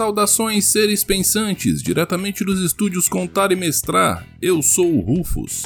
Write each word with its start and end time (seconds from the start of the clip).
Saudações, 0.00 0.64
seres 0.64 1.04
pensantes, 1.04 1.82
diretamente 1.82 2.42
dos 2.42 2.58
estúdios 2.62 3.06
Contar 3.06 3.52
e 3.52 3.54
Mestrar. 3.54 4.26
Eu 4.40 4.62
sou 4.62 4.96
o 4.96 5.00
Rufus. 5.00 5.64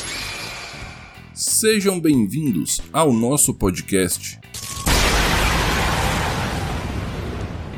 Sejam 1.32 2.00
bem-vindos 2.00 2.80
ao 2.92 3.12
nosso 3.12 3.54
podcast. 3.54 4.40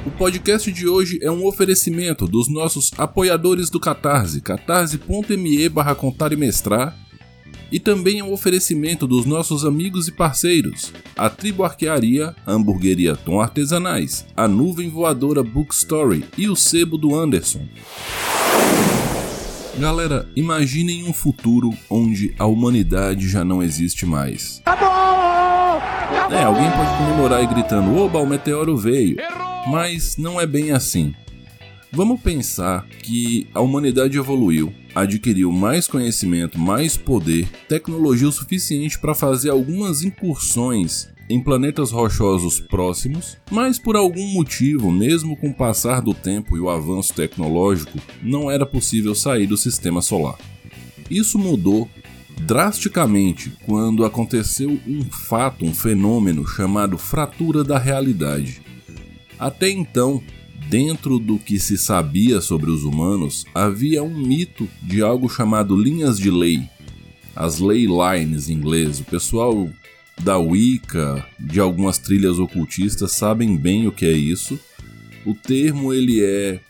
O 0.07 0.11
podcast 0.13 0.73
de 0.73 0.89
hoje 0.89 1.19
é 1.21 1.31
um 1.31 1.45
oferecimento 1.45 2.27
dos 2.27 2.49
nossos 2.49 2.91
apoiadores 2.97 3.69
do 3.69 3.79
Catarse, 3.79 4.41
catarse.me 4.41 5.69
barra 5.69 5.95
contar 5.95 6.33
e 6.33 6.37
mestrar, 6.37 6.97
e 7.71 7.81
também 7.81 8.21
é 8.21 8.25
um 8.25 8.33
oferecimento 8.33 9.07
dos 9.07 9.27
nossos 9.27 9.65
amigos 9.65 10.09
e 10.09 10.13
parceiros, 10.13 10.93
a 11.17 11.29
Tribo 11.29 11.65
Arquearia, 11.65 12.35
a 12.47 12.53
Hamburgueria 12.53 13.17
Tom 13.17 13.41
Artesanais, 13.41 14.27
a 14.37 14.47
Nuvem 14.47 14.89
Voadora 14.89 15.43
Bookstory 15.43 16.25
e 16.37 16.49
o 16.49 16.57
Sebo 16.57 16.97
do 16.97 17.15
Anderson. 17.15 17.67
Galera, 19.79 20.27
imaginem 20.35 21.05
um 21.05 21.13
futuro 21.13 21.71
onde 21.91 22.35
a 22.39 22.47
humanidade 22.47 23.29
já 23.29 23.45
não 23.45 23.63
existe 23.63 24.07
mais. 24.07 24.63
É, 26.31 26.43
alguém 26.43 26.71
pode 26.71 26.97
comemorar 26.97 27.43
e 27.43 27.47
gritando: 27.47 27.95
Oba, 27.95 28.19
o 28.19 28.27
meteoro 28.27 28.77
veio! 28.77 29.17
Mas 29.71 30.17
não 30.17 30.41
é 30.41 30.47
bem 30.47 30.73
assim. 30.73 31.15
Vamos 31.93 32.21
pensar 32.21 32.87
que 32.87 33.49
a 33.55 33.61
humanidade 33.61 34.19
evoluiu, 34.19 34.73
adquiriu 34.95 35.53
mais 35.53 35.87
conhecimento, 35.87 36.59
mais 36.59 36.97
poder, 36.97 37.49
tecnologia 37.69 38.29
o 38.29 38.33
suficiente 38.33 38.99
para 38.99 39.15
fazer 39.15 39.51
algumas 39.51 40.03
incursões 40.03 41.09
em 41.29 41.41
planetas 41.41 41.91
rochosos 41.91 42.61
próximos, 42.61 43.37
mas 43.51 43.79
por 43.79 43.97
algum 43.97 44.27
motivo, 44.29 44.91
mesmo 44.91 45.37
com 45.37 45.49
o 45.49 45.55
passar 45.55 46.01
do 46.01 46.15
tempo 46.15 46.57
e 46.57 46.61
o 46.61 46.69
avanço 46.69 47.15
tecnológico, 47.15 47.99
não 48.23 48.51
era 48.51 48.67
possível 48.67 49.15
sair 49.15 49.47
do 49.47 49.57
sistema 49.57 50.03
solar. 50.03 50.39
Isso 51.11 51.39
mudou 51.39 51.89
drasticamente 52.43 53.53
quando 53.65 54.05
aconteceu 54.05 54.79
um 54.87 55.03
fato, 55.05 55.65
um 55.65 55.75
fenômeno 55.75 56.47
chamado 56.47 56.99
fratura 56.99 57.65
da 57.65 57.79
realidade. 57.79 58.61
Até 59.39 59.69
então, 59.71 60.23
dentro 60.69 61.19
do 61.19 61.39
que 61.39 61.59
se 61.59 61.79
sabia 61.79 62.41
sobre 62.41 62.71
os 62.71 62.85
humanos, 62.85 63.45
havia 63.55 64.03
um 64.03 64.17
mito 64.17 64.69
de 64.83 65.03
algo 65.03 65.29
chamado 65.29 65.77
linhas 65.77 66.19
de 66.19 66.31
lei, 66.31 66.63
as 67.35 67.59
ley 67.59 67.87
lines 67.87 68.49
em 68.49 68.55
inglês. 68.55 69.01
O 69.01 69.05
pessoal 69.05 69.71
da 70.21 70.39
Wicca, 70.39 71.25
de 71.39 71.61
algumas 71.61 71.99
trilhas 71.99 72.39
ocultistas 72.39 73.13
sabem 73.13 73.57
bem 73.57 73.87
o 73.87 73.93
que 73.93 74.07
é 74.07 74.13
isso. 74.13 74.59
O 75.25 75.35
termo 75.35 75.93
ele 75.93 76.23
é 76.23 76.61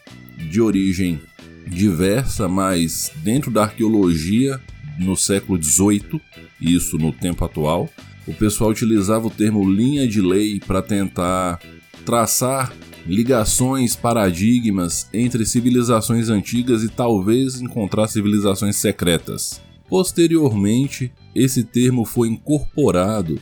de 0.50 0.60
origem 0.60 1.20
diversa, 1.66 2.48
mas 2.48 3.10
dentro 3.22 3.50
da 3.50 3.62
arqueologia 3.62 4.60
no 4.98 5.16
século 5.16 5.62
XVIII, 5.62 6.20
isso 6.60 6.96
no 6.96 7.12
tempo 7.12 7.44
atual, 7.44 7.88
o 8.26 8.34
pessoal 8.34 8.70
utilizava 8.70 9.26
o 9.26 9.30
termo 9.30 9.68
linha 9.68 10.06
de 10.08 10.20
lei 10.20 10.58
para 10.58 10.82
tentar 10.82 11.60
traçar 12.04 12.72
ligações, 13.06 13.94
paradigmas 13.94 15.08
entre 15.12 15.46
civilizações 15.46 16.28
antigas 16.28 16.82
e 16.82 16.88
talvez 16.88 17.60
encontrar 17.60 18.08
civilizações 18.08 18.76
secretas. 18.76 19.60
Posteriormente, 19.88 21.12
esse 21.34 21.62
termo 21.62 22.04
foi 22.04 22.28
incorporado 22.28 23.40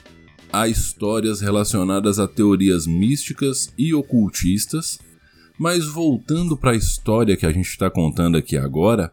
a 0.52 0.68
histórias 0.68 1.40
relacionadas 1.40 2.18
a 2.18 2.28
teorias 2.28 2.86
místicas 2.86 3.72
e 3.78 3.94
ocultistas, 3.94 4.98
mas 5.58 5.86
voltando 5.86 6.56
para 6.56 6.72
a 6.72 6.76
história 6.76 7.36
que 7.36 7.46
a 7.46 7.52
gente 7.52 7.68
está 7.68 7.90
contando 7.90 8.36
aqui 8.36 8.56
agora, 8.56 9.12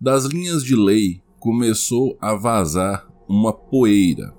das 0.00 0.24
linhas 0.24 0.64
de 0.64 0.74
lei 0.74 1.20
começou 1.38 2.16
a 2.20 2.34
vazar 2.34 3.06
uma 3.28 3.52
poeira, 3.52 4.34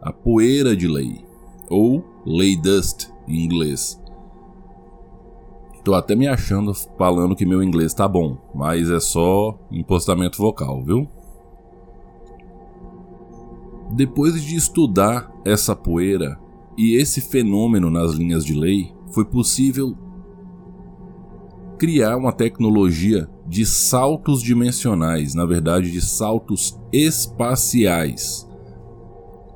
a 0.00 0.12
poeira 0.12 0.76
de 0.76 0.86
lei, 0.86 1.24
ou 1.68 2.04
ley 2.26 2.56
dust 2.60 3.08
em 3.26 3.44
inglês. 3.44 3.98
Tô 5.84 5.94
até 5.94 6.16
me 6.16 6.26
achando 6.26 6.72
falando 6.96 7.36
que 7.36 7.44
meu 7.44 7.62
inglês 7.62 7.92
tá 7.92 8.08
bom, 8.08 8.38
mas 8.54 8.90
é 8.90 8.98
só 8.98 9.58
impostamento 9.70 10.38
vocal, 10.38 10.82
viu? 10.82 11.06
Depois 13.92 14.42
de 14.42 14.56
estudar 14.56 15.30
essa 15.44 15.76
poeira 15.76 16.40
e 16.76 16.96
esse 16.96 17.20
fenômeno 17.20 17.90
nas 17.90 18.12
linhas 18.12 18.44
de 18.44 18.54
lei, 18.54 18.92
foi 19.12 19.24
possível 19.24 19.94
criar 21.78 22.16
uma 22.16 22.32
tecnologia 22.32 23.28
de 23.46 23.66
saltos 23.66 24.42
dimensionais, 24.42 25.34
na 25.34 25.44
verdade, 25.44 25.92
de 25.92 26.00
saltos 26.00 26.80
espaciais 26.90 28.48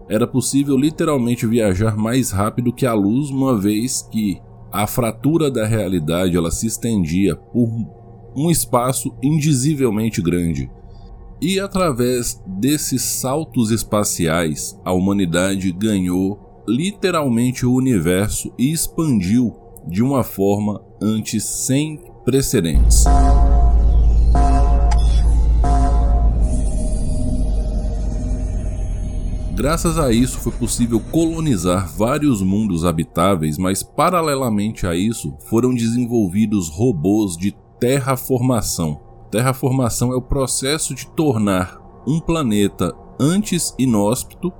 era 0.08 0.26
possível 0.26 0.76
literalmente 0.76 1.46
viajar 1.46 1.96
mais 1.96 2.30
rápido 2.30 2.72
que 2.72 2.86
a 2.86 2.94
luz, 2.94 3.28
uma 3.28 3.56
vez 3.56 4.00
que 4.10 4.40
a 4.72 4.86
fratura 4.86 5.50
da 5.50 5.66
realidade 5.66 6.36
ela 6.36 6.50
se 6.50 6.66
estendia 6.66 7.34
por 7.36 7.68
um 8.36 8.50
espaço 8.50 9.14
indizivelmente 9.22 10.22
grande. 10.22 10.70
E 11.40 11.60
através 11.60 12.42
desses 12.46 13.02
saltos 13.02 13.70
espaciais, 13.70 14.78
a 14.84 14.92
humanidade 14.92 15.70
ganhou 15.72 16.64
literalmente 16.66 17.64
o 17.64 17.72
universo 17.72 18.52
e 18.58 18.72
expandiu 18.72 19.56
de 19.86 20.02
uma 20.02 20.22
forma 20.22 20.82
antes 21.00 21.44
sem 21.44 22.00
precedentes. 22.24 23.04
Graças 29.58 29.98
a 29.98 30.12
isso 30.12 30.38
foi 30.38 30.52
possível 30.52 31.00
colonizar 31.00 31.88
vários 31.88 32.40
mundos 32.40 32.84
habitáveis, 32.84 33.58
mas 33.58 33.82
paralelamente 33.82 34.86
a 34.86 34.94
isso 34.94 35.36
foram 35.50 35.74
desenvolvidos 35.74 36.68
robôs 36.68 37.36
de 37.36 37.50
terraformação. 37.80 39.00
Terraformação 39.32 40.12
é 40.12 40.14
o 40.14 40.22
processo 40.22 40.94
de 40.94 41.08
tornar 41.08 41.76
um 42.06 42.20
planeta 42.20 42.94
antes 43.18 43.74
inóspito 43.76 44.52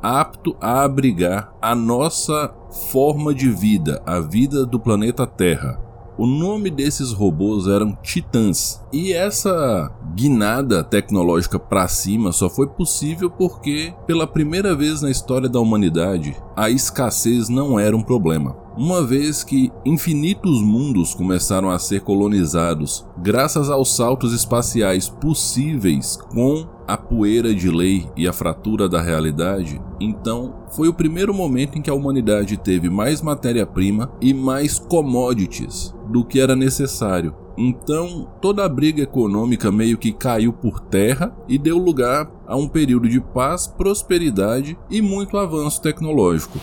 apto 0.00 0.56
a 0.60 0.84
abrigar 0.84 1.52
a 1.60 1.74
nossa 1.74 2.54
forma 2.92 3.34
de 3.34 3.50
vida, 3.50 4.00
a 4.06 4.20
vida 4.20 4.64
do 4.64 4.78
planeta 4.78 5.26
Terra. 5.26 5.80
O 6.16 6.26
nome 6.26 6.70
desses 6.70 7.12
robôs 7.12 7.66
eram 7.66 7.96
Titãs. 8.02 8.80
E 8.92 9.12
essa 9.12 9.90
guinada 10.14 10.84
tecnológica 10.84 11.58
para 11.58 11.88
cima 11.88 12.30
só 12.30 12.48
foi 12.48 12.68
possível 12.68 13.28
porque, 13.28 13.92
pela 14.06 14.26
primeira 14.26 14.76
vez 14.76 15.02
na 15.02 15.10
história 15.10 15.48
da 15.48 15.58
humanidade, 15.58 16.36
a 16.56 16.70
escassez 16.70 17.48
não 17.48 17.78
era 17.78 17.96
um 17.96 18.02
problema. 18.02 18.56
Uma 18.76 19.04
vez 19.04 19.44
que 19.44 19.70
infinitos 19.84 20.60
mundos 20.60 21.14
começaram 21.14 21.70
a 21.70 21.78
ser 21.78 22.00
colonizados 22.00 23.06
graças 23.18 23.70
aos 23.70 23.94
saltos 23.94 24.32
espaciais 24.32 25.08
possíveis 25.08 26.16
com 26.16 26.66
a 26.86 26.96
poeira 26.96 27.54
de 27.54 27.70
lei 27.70 28.08
e 28.16 28.26
a 28.26 28.32
fratura 28.32 28.88
da 28.88 29.00
realidade, 29.00 29.80
então 30.00 30.54
foi 30.70 30.88
o 30.88 30.94
primeiro 30.94 31.32
momento 31.32 31.78
em 31.78 31.82
que 31.82 31.88
a 31.88 31.94
humanidade 31.94 32.56
teve 32.56 32.90
mais 32.90 33.22
matéria-prima 33.22 34.12
e 34.20 34.34
mais 34.34 34.78
commodities 34.78 35.94
do 36.10 36.24
que 36.24 36.40
era 36.40 36.56
necessário. 36.56 37.43
Então, 37.56 38.28
toda 38.40 38.64
a 38.64 38.68
briga 38.68 39.02
econômica 39.02 39.70
meio 39.70 39.96
que 39.96 40.12
caiu 40.12 40.52
por 40.52 40.80
terra 40.80 41.34
e 41.48 41.56
deu 41.56 41.78
lugar 41.78 42.30
a 42.46 42.56
um 42.56 42.68
período 42.68 43.08
de 43.08 43.20
paz, 43.20 43.66
prosperidade 43.66 44.76
e 44.90 45.00
muito 45.00 45.36
avanço 45.36 45.80
tecnológico. 45.80 46.58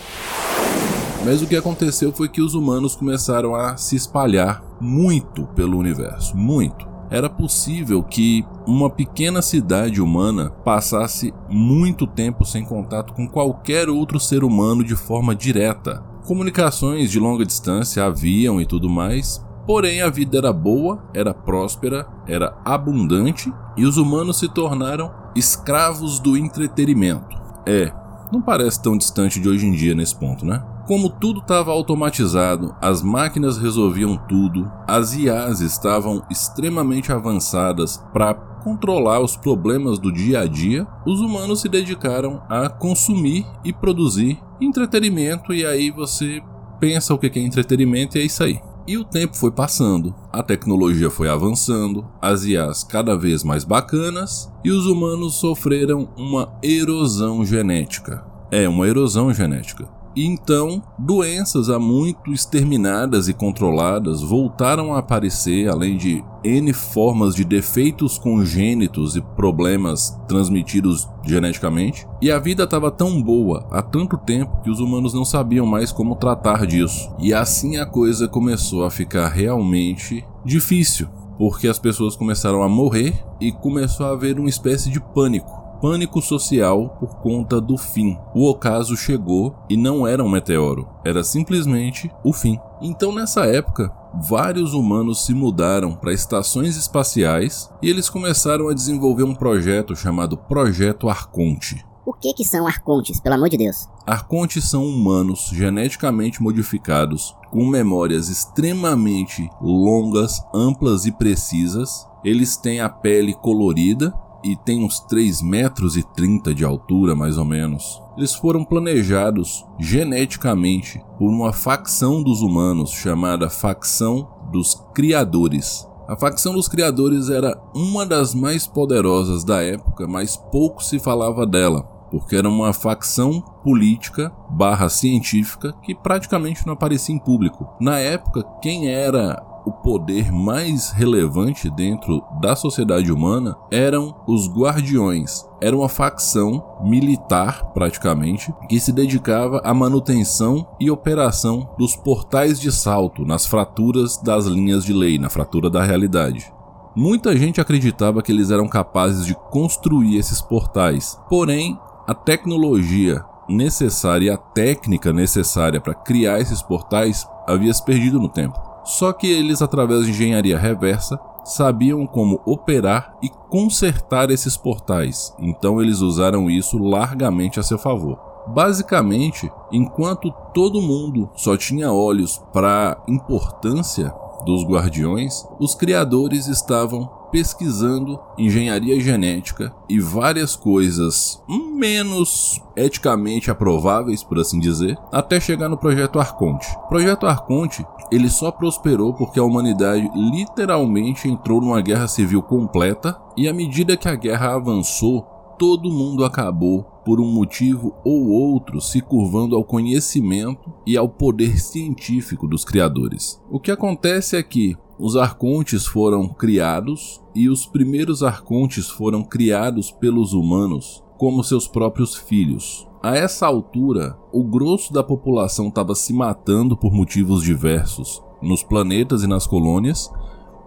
Mas 1.24 1.40
o 1.40 1.46
que 1.46 1.56
aconteceu 1.56 2.12
foi 2.12 2.28
que 2.28 2.42
os 2.42 2.54
humanos 2.54 2.96
começaram 2.96 3.54
a 3.54 3.76
se 3.76 3.96
espalhar 3.96 4.62
muito 4.80 5.46
pelo 5.54 5.78
universo, 5.78 6.36
muito 6.36 6.92
era 7.12 7.28
possível 7.28 8.02
que 8.02 8.42
uma 8.66 8.88
pequena 8.88 9.42
cidade 9.42 10.00
humana 10.00 10.48
passasse 10.64 11.30
muito 11.46 12.06
tempo 12.06 12.42
sem 12.42 12.64
contato 12.64 13.12
com 13.12 13.28
qualquer 13.28 13.90
outro 13.90 14.18
ser 14.18 14.42
humano 14.42 14.82
de 14.82 14.96
forma 14.96 15.34
direta. 15.34 16.02
Comunicações 16.24 17.10
de 17.10 17.20
longa 17.20 17.44
distância 17.44 18.02
haviam 18.02 18.58
e 18.62 18.64
tudo 18.64 18.88
mais, 18.88 19.44
porém 19.66 20.02
a 20.02 20.10
vida 20.10 20.38
era 20.38 20.52
boa, 20.52 21.02
era 21.14 21.32
próspera, 21.34 22.06
era 22.26 22.56
abundante 22.64 23.52
e 23.76 23.84
os 23.84 23.96
humanos 23.96 24.38
se 24.38 24.48
tornaram 24.48 25.12
escravos 25.34 26.18
do 26.20 26.36
entretenimento. 26.36 27.40
É, 27.66 27.92
não 28.32 28.40
parece 28.40 28.82
tão 28.82 28.96
distante 28.96 29.40
de 29.40 29.48
hoje 29.48 29.66
em 29.66 29.72
dia 29.72 29.94
nesse 29.94 30.16
ponto, 30.16 30.44
né? 30.44 30.64
Como 30.86 31.08
tudo 31.08 31.40
estava 31.40 31.70
automatizado, 31.70 32.74
as 32.80 33.02
máquinas 33.02 33.56
resolviam 33.56 34.16
tudo, 34.28 34.70
as 34.86 35.14
IAs 35.14 35.60
estavam 35.60 36.22
extremamente 36.28 37.12
avançadas 37.12 38.02
para 38.12 38.34
controlar 38.34 39.20
os 39.20 39.36
problemas 39.36 39.98
do 39.98 40.12
dia 40.12 40.40
a 40.40 40.46
dia, 40.46 40.86
os 41.06 41.20
humanos 41.20 41.60
se 41.60 41.68
dedicaram 41.68 42.42
a 42.48 42.68
consumir 42.68 43.46
e 43.64 43.72
produzir 43.72 44.40
entretenimento, 44.60 45.52
e 45.52 45.64
aí 45.64 45.90
você 45.90 46.42
pensa 46.80 47.14
o 47.14 47.18
que 47.18 47.26
é 47.38 47.42
entretenimento 47.42 48.16
e 48.16 48.22
é 48.22 48.24
isso 48.24 48.42
aí. 48.42 48.60
E 48.86 48.98
o 48.98 49.04
tempo 49.04 49.36
foi 49.36 49.52
passando, 49.52 50.12
a 50.32 50.42
tecnologia 50.42 51.08
foi 51.08 51.28
avançando, 51.28 52.04
as 52.20 52.44
IAs 52.44 52.82
cada 52.82 53.16
vez 53.16 53.44
mais 53.44 53.64
bacanas 53.64 54.50
e 54.64 54.72
os 54.72 54.86
humanos 54.86 55.36
sofreram 55.36 56.08
uma 56.16 56.58
erosão 56.60 57.44
genética. 57.44 58.24
É, 58.50 58.68
uma 58.68 58.88
erosão 58.88 59.32
genética. 59.32 59.88
E 60.14 60.26
então, 60.26 60.82
doenças 60.98 61.70
há 61.70 61.78
muito 61.78 62.32
exterminadas 62.32 63.28
e 63.28 63.32
controladas 63.32 64.20
voltaram 64.20 64.94
a 64.94 64.98
aparecer, 64.98 65.68
além 65.68 65.96
de 65.96 66.22
N 66.44 66.72
formas 66.72 67.34
de 67.34 67.44
defeitos 67.44 68.18
congênitos 68.18 69.16
e 69.16 69.22
problemas 69.22 70.18
transmitidos 70.28 71.08
geneticamente. 71.24 72.06
E 72.20 72.30
a 72.30 72.38
vida 72.38 72.64
estava 72.64 72.90
tão 72.90 73.22
boa 73.22 73.66
há 73.70 73.80
tanto 73.80 74.18
tempo 74.18 74.60
que 74.62 74.70
os 74.70 74.80
humanos 74.80 75.14
não 75.14 75.24
sabiam 75.24 75.64
mais 75.64 75.90
como 75.92 76.16
tratar 76.16 76.66
disso. 76.66 77.10
E 77.18 77.32
assim 77.32 77.78
a 77.78 77.86
coisa 77.86 78.28
começou 78.28 78.84
a 78.84 78.90
ficar 78.90 79.28
realmente 79.28 80.24
difícil, 80.44 81.08
porque 81.38 81.68
as 81.68 81.78
pessoas 81.78 82.16
começaram 82.16 82.62
a 82.62 82.68
morrer 82.68 83.14
e 83.40 83.50
começou 83.50 84.06
a 84.06 84.10
haver 84.10 84.38
uma 84.38 84.48
espécie 84.48 84.90
de 84.90 85.00
pânico 85.00 85.61
pânico 85.82 86.22
social 86.22 86.90
por 87.00 87.16
conta 87.16 87.60
do 87.60 87.76
fim. 87.76 88.16
O 88.32 88.48
ocaso 88.48 88.96
chegou 88.96 89.52
e 89.68 89.76
não 89.76 90.06
era 90.06 90.22
um 90.22 90.28
meteoro, 90.28 90.88
era 91.04 91.24
simplesmente 91.24 92.08
o 92.24 92.32
fim. 92.32 92.56
Então, 92.80 93.12
nessa 93.12 93.46
época, 93.46 93.92
vários 94.14 94.74
humanos 94.74 95.26
se 95.26 95.34
mudaram 95.34 95.96
para 95.96 96.12
estações 96.12 96.76
espaciais 96.76 97.68
e 97.82 97.90
eles 97.90 98.08
começaram 98.08 98.68
a 98.68 98.74
desenvolver 98.74 99.24
um 99.24 99.34
projeto 99.34 99.96
chamado 99.96 100.38
Projeto 100.38 101.08
Arconte. 101.08 101.84
O 102.06 102.12
que, 102.12 102.32
que 102.32 102.44
são 102.44 102.66
arcontes, 102.66 103.20
pelo 103.20 103.34
amor 103.34 103.48
de 103.48 103.56
Deus? 103.56 103.88
Arcontes 104.06 104.68
são 104.68 104.84
humanos 104.84 105.50
geneticamente 105.52 106.40
modificados, 106.40 107.36
com 107.50 107.66
memórias 107.66 108.28
extremamente 108.28 109.48
longas, 109.60 110.40
amplas 110.54 111.06
e 111.06 111.12
precisas. 111.12 112.06
Eles 112.24 112.56
têm 112.56 112.80
a 112.80 112.88
pele 112.88 113.34
colorida 113.34 114.12
e 114.44 114.56
tem 114.56 114.84
uns 114.84 115.00
3 115.00 115.42
metros 115.42 115.96
e 115.96 116.02
30 116.02 116.54
de 116.54 116.64
altura, 116.64 117.14
mais 117.14 117.38
ou 117.38 117.44
menos. 117.44 118.02
Eles 118.16 118.34
foram 118.34 118.64
planejados 118.64 119.64
geneticamente 119.78 121.02
por 121.18 121.28
uma 121.28 121.52
facção 121.52 122.22
dos 122.22 122.42
humanos 122.42 122.90
chamada 122.90 123.48
Facção 123.48 124.28
dos 124.50 124.74
Criadores. 124.94 125.86
A 126.08 126.16
facção 126.16 126.52
dos 126.52 126.68
criadores 126.68 127.30
era 127.30 127.58
uma 127.74 128.04
das 128.04 128.34
mais 128.34 128.66
poderosas 128.66 129.44
da 129.44 129.62
época, 129.62 130.06
mas 130.06 130.36
pouco 130.36 130.82
se 130.82 130.98
falava 130.98 131.46
dela, 131.46 131.82
porque 132.10 132.36
era 132.36 132.48
uma 132.48 132.72
facção 132.72 133.40
política 133.62 134.30
barra 134.50 134.88
científica 134.88 135.72
que 135.82 135.94
praticamente 135.94 136.66
não 136.66 136.74
aparecia 136.74 137.14
em 137.14 137.18
público. 137.18 137.66
Na 137.80 137.98
época, 137.98 138.44
quem 138.60 138.88
era 138.88 139.42
o 139.64 139.70
poder 139.70 140.32
mais 140.32 140.90
relevante 140.90 141.70
dentro 141.70 142.22
da 142.40 142.56
sociedade 142.56 143.12
humana 143.12 143.56
eram 143.70 144.14
os 144.26 144.48
Guardiões. 144.48 145.46
Era 145.60 145.76
uma 145.76 145.88
facção 145.88 146.64
militar, 146.82 147.72
praticamente, 147.72 148.52
que 148.68 148.80
se 148.80 148.92
dedicava 148.92 149.60
à 149.64 149.72
manutenção 149.72 150.66
e 150.80 150.90
operação 150.90 151.68
dos 151.78 151.94
portais 151.94 152.60
de 152.60 152.72
salto 152.72 153.24
nas 153.24 153.46
fraturas 153.46 154.16
das 154.16 154.46
linhas 154.46 154.84
de 154.84 154.92
lei, 154.92 155.18
na 155.18 155.30
fratura 155.30 155.70
da 155.70 155.82
realidade. 155.82 156.52
Muita 156.94 157.34
gente 157.36 157.60
acreditava 157.60 158.22
que 158.22 158.30
eles 158.30 158.50
eram 158.50 158.68
capazes 158.68 159.24
de 159.24 159.34
construir 159.34 160.18
esses 160.18 160.42
portais, 160.42 161.18
porém, 161.28 161.78
a 162.06 162.14
tecnologia 162.14 163.24
necessária 163.48 164.26
e 164.26 164.30
a 164.30 164.36
técnica 164.36 165.12
necessária 165.12 165.80
para 165.80 165.94
criar 165.94 166.40
esses 166.40 166.60
portais 166.62 167.26
havia 167.46 167.72
se 167.72 167.84
perdido 167.84 168.20
no 168.20 168.28
tempo. 168.28 168.71
Só 168.84 169.12
que 169.12 169.26
eles, 169.26 169.62
através 169.62 170.04
de 170.04 170.10
engenharia 170.10 170.58
reversa, 170.58 171.18
sabiam 171.44 172.06
como 172.06 172.40
operar 172.44 173.16
e 173.22 173.28
consertar 173.48 174.30
esses 174.30 174.56
portais, 174.56 175.34
então 175.38 175.80
eles 175.80 176.00
usaram 176.00 176.48
isso 176.48 176.78
largamente 176.78 177.58
a 177.58 177.62
seu 177.62 177.78
favor. 177.78 178.18
Basicamente, 178.46 179.50
enquanto 179.70 180.32
todo 180.52 180.80
mundo 180.80 181.30
só 181.34 181.56
tinha 181.56 181.92
olhos 181.92 182.42
para 182.52 183.00
importância 183.06 184.12
dos 184.44 184.64
guardiões, 184.64 185.46
os 185.58 185.74
criadores 185.74 186.46
estavam 186.46 187.22
pesquisando 187.32 188.20
engenharia 188.36 189.00
genética 189.00 189.74
e 189.88 189.98
várias 189.98 190.54
coisas 190.54 191.42
menos 191.74 192.60
eticamente 192.76 193.50
aprováveis, 193.50 194.22
por 194.22 194.38
assim 194.38 194.60
dizer, 194.60 194.98
até 195.10 195.40
chegar 195.40 195.68
no 195.68 195.78
projeto 195.78 196.20
Arconte. 196.20 196.68
O 196.84 196.88
projeto 196.88 197.26
Arconte, 197.26 197.84
ele 198.10 198.28
só 198.28 198.50
prosperou 198.50 199.14
porque 199.14 199.40
a 199.40 199.44
humanidade 199.44 200.10
literalmente 200.14 201.26
entrou 201.26 201.60
numa 201.60 201.80
guerra 201.80 202.06
civil 202.06 202.42
completa 202.42 203.18
e 203.36 203.48
à 203.48 203.52
medida 203.52 203.96
que 203.96 204.08
a 204.08 204.14
guerra 204.14 204.54
avançou, 204.54 205.26
todo 205.62 205.92
mundo 205.92 206.24
acabou 206.24 206.82
por 207.04 207.20
um 207.20 207.32
motivo 207.32 207.94
ou 208.04 208.30
outro 208.30 208.80
se 208.80 209.00
curvando 209.00 209.54
ao 209.54 209.62
conhecimento 209.62 210.72
e 210.84 210.96
ao 210.96 211.08
poder 211.08 211.60
científico 211.60 212.48
dos 212.48 212.64
criadores. 212.64 213.40
O 213.48 213.60
que 213.60 213.70
acontece 213.70 214.34
é 214.34 214.42
que 214.42 214.76
os 214.98 215.14
arcontes 215.14 215.86
foram 215.86 216.26
criados 216.26 217.22
e 217.32 217.48
os 217.48 217.64
primeiros 217.64 218.24
arcontes 218.24 218.88
foram 218.88 219.22
criados 219.22 219.92
pelos 219.92 220.32
humanos 220.32 221.00
como 221.16 221.44
seus 221.44 221.68
próprios 221.68 222.16
filhos. 222.16 222.88
A 223.00 223.16
essa 223.16 223.46
altura, 223.46 224.18
o 224.32 224.42
grosso 224.42 224.92
da 224.92 225.04
população 225.04 225.68
estava 225.68 225.94
se 225.94 226.12
matando 226.12 226.76
por 226.76 226.92
motivos 226.92 227.40
diversos 227.40 228.20
nos 228.42 228.64
planetas 228.64 229.22
e 229.22 229.28
nas 229.28 229.46
colônias, 229.46 230.10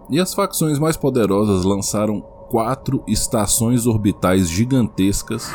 e 0.08 0.18
as 0.18 0.32
facções 0.32 0.78
mais 0.78 0.96
poderosas 0.96 1.66
lançaram 1.66 2.24
quatro 2.48 3.02
estações 3.06 3.86
orbitais 3.86 4.48
gigantescas 4.48 5.50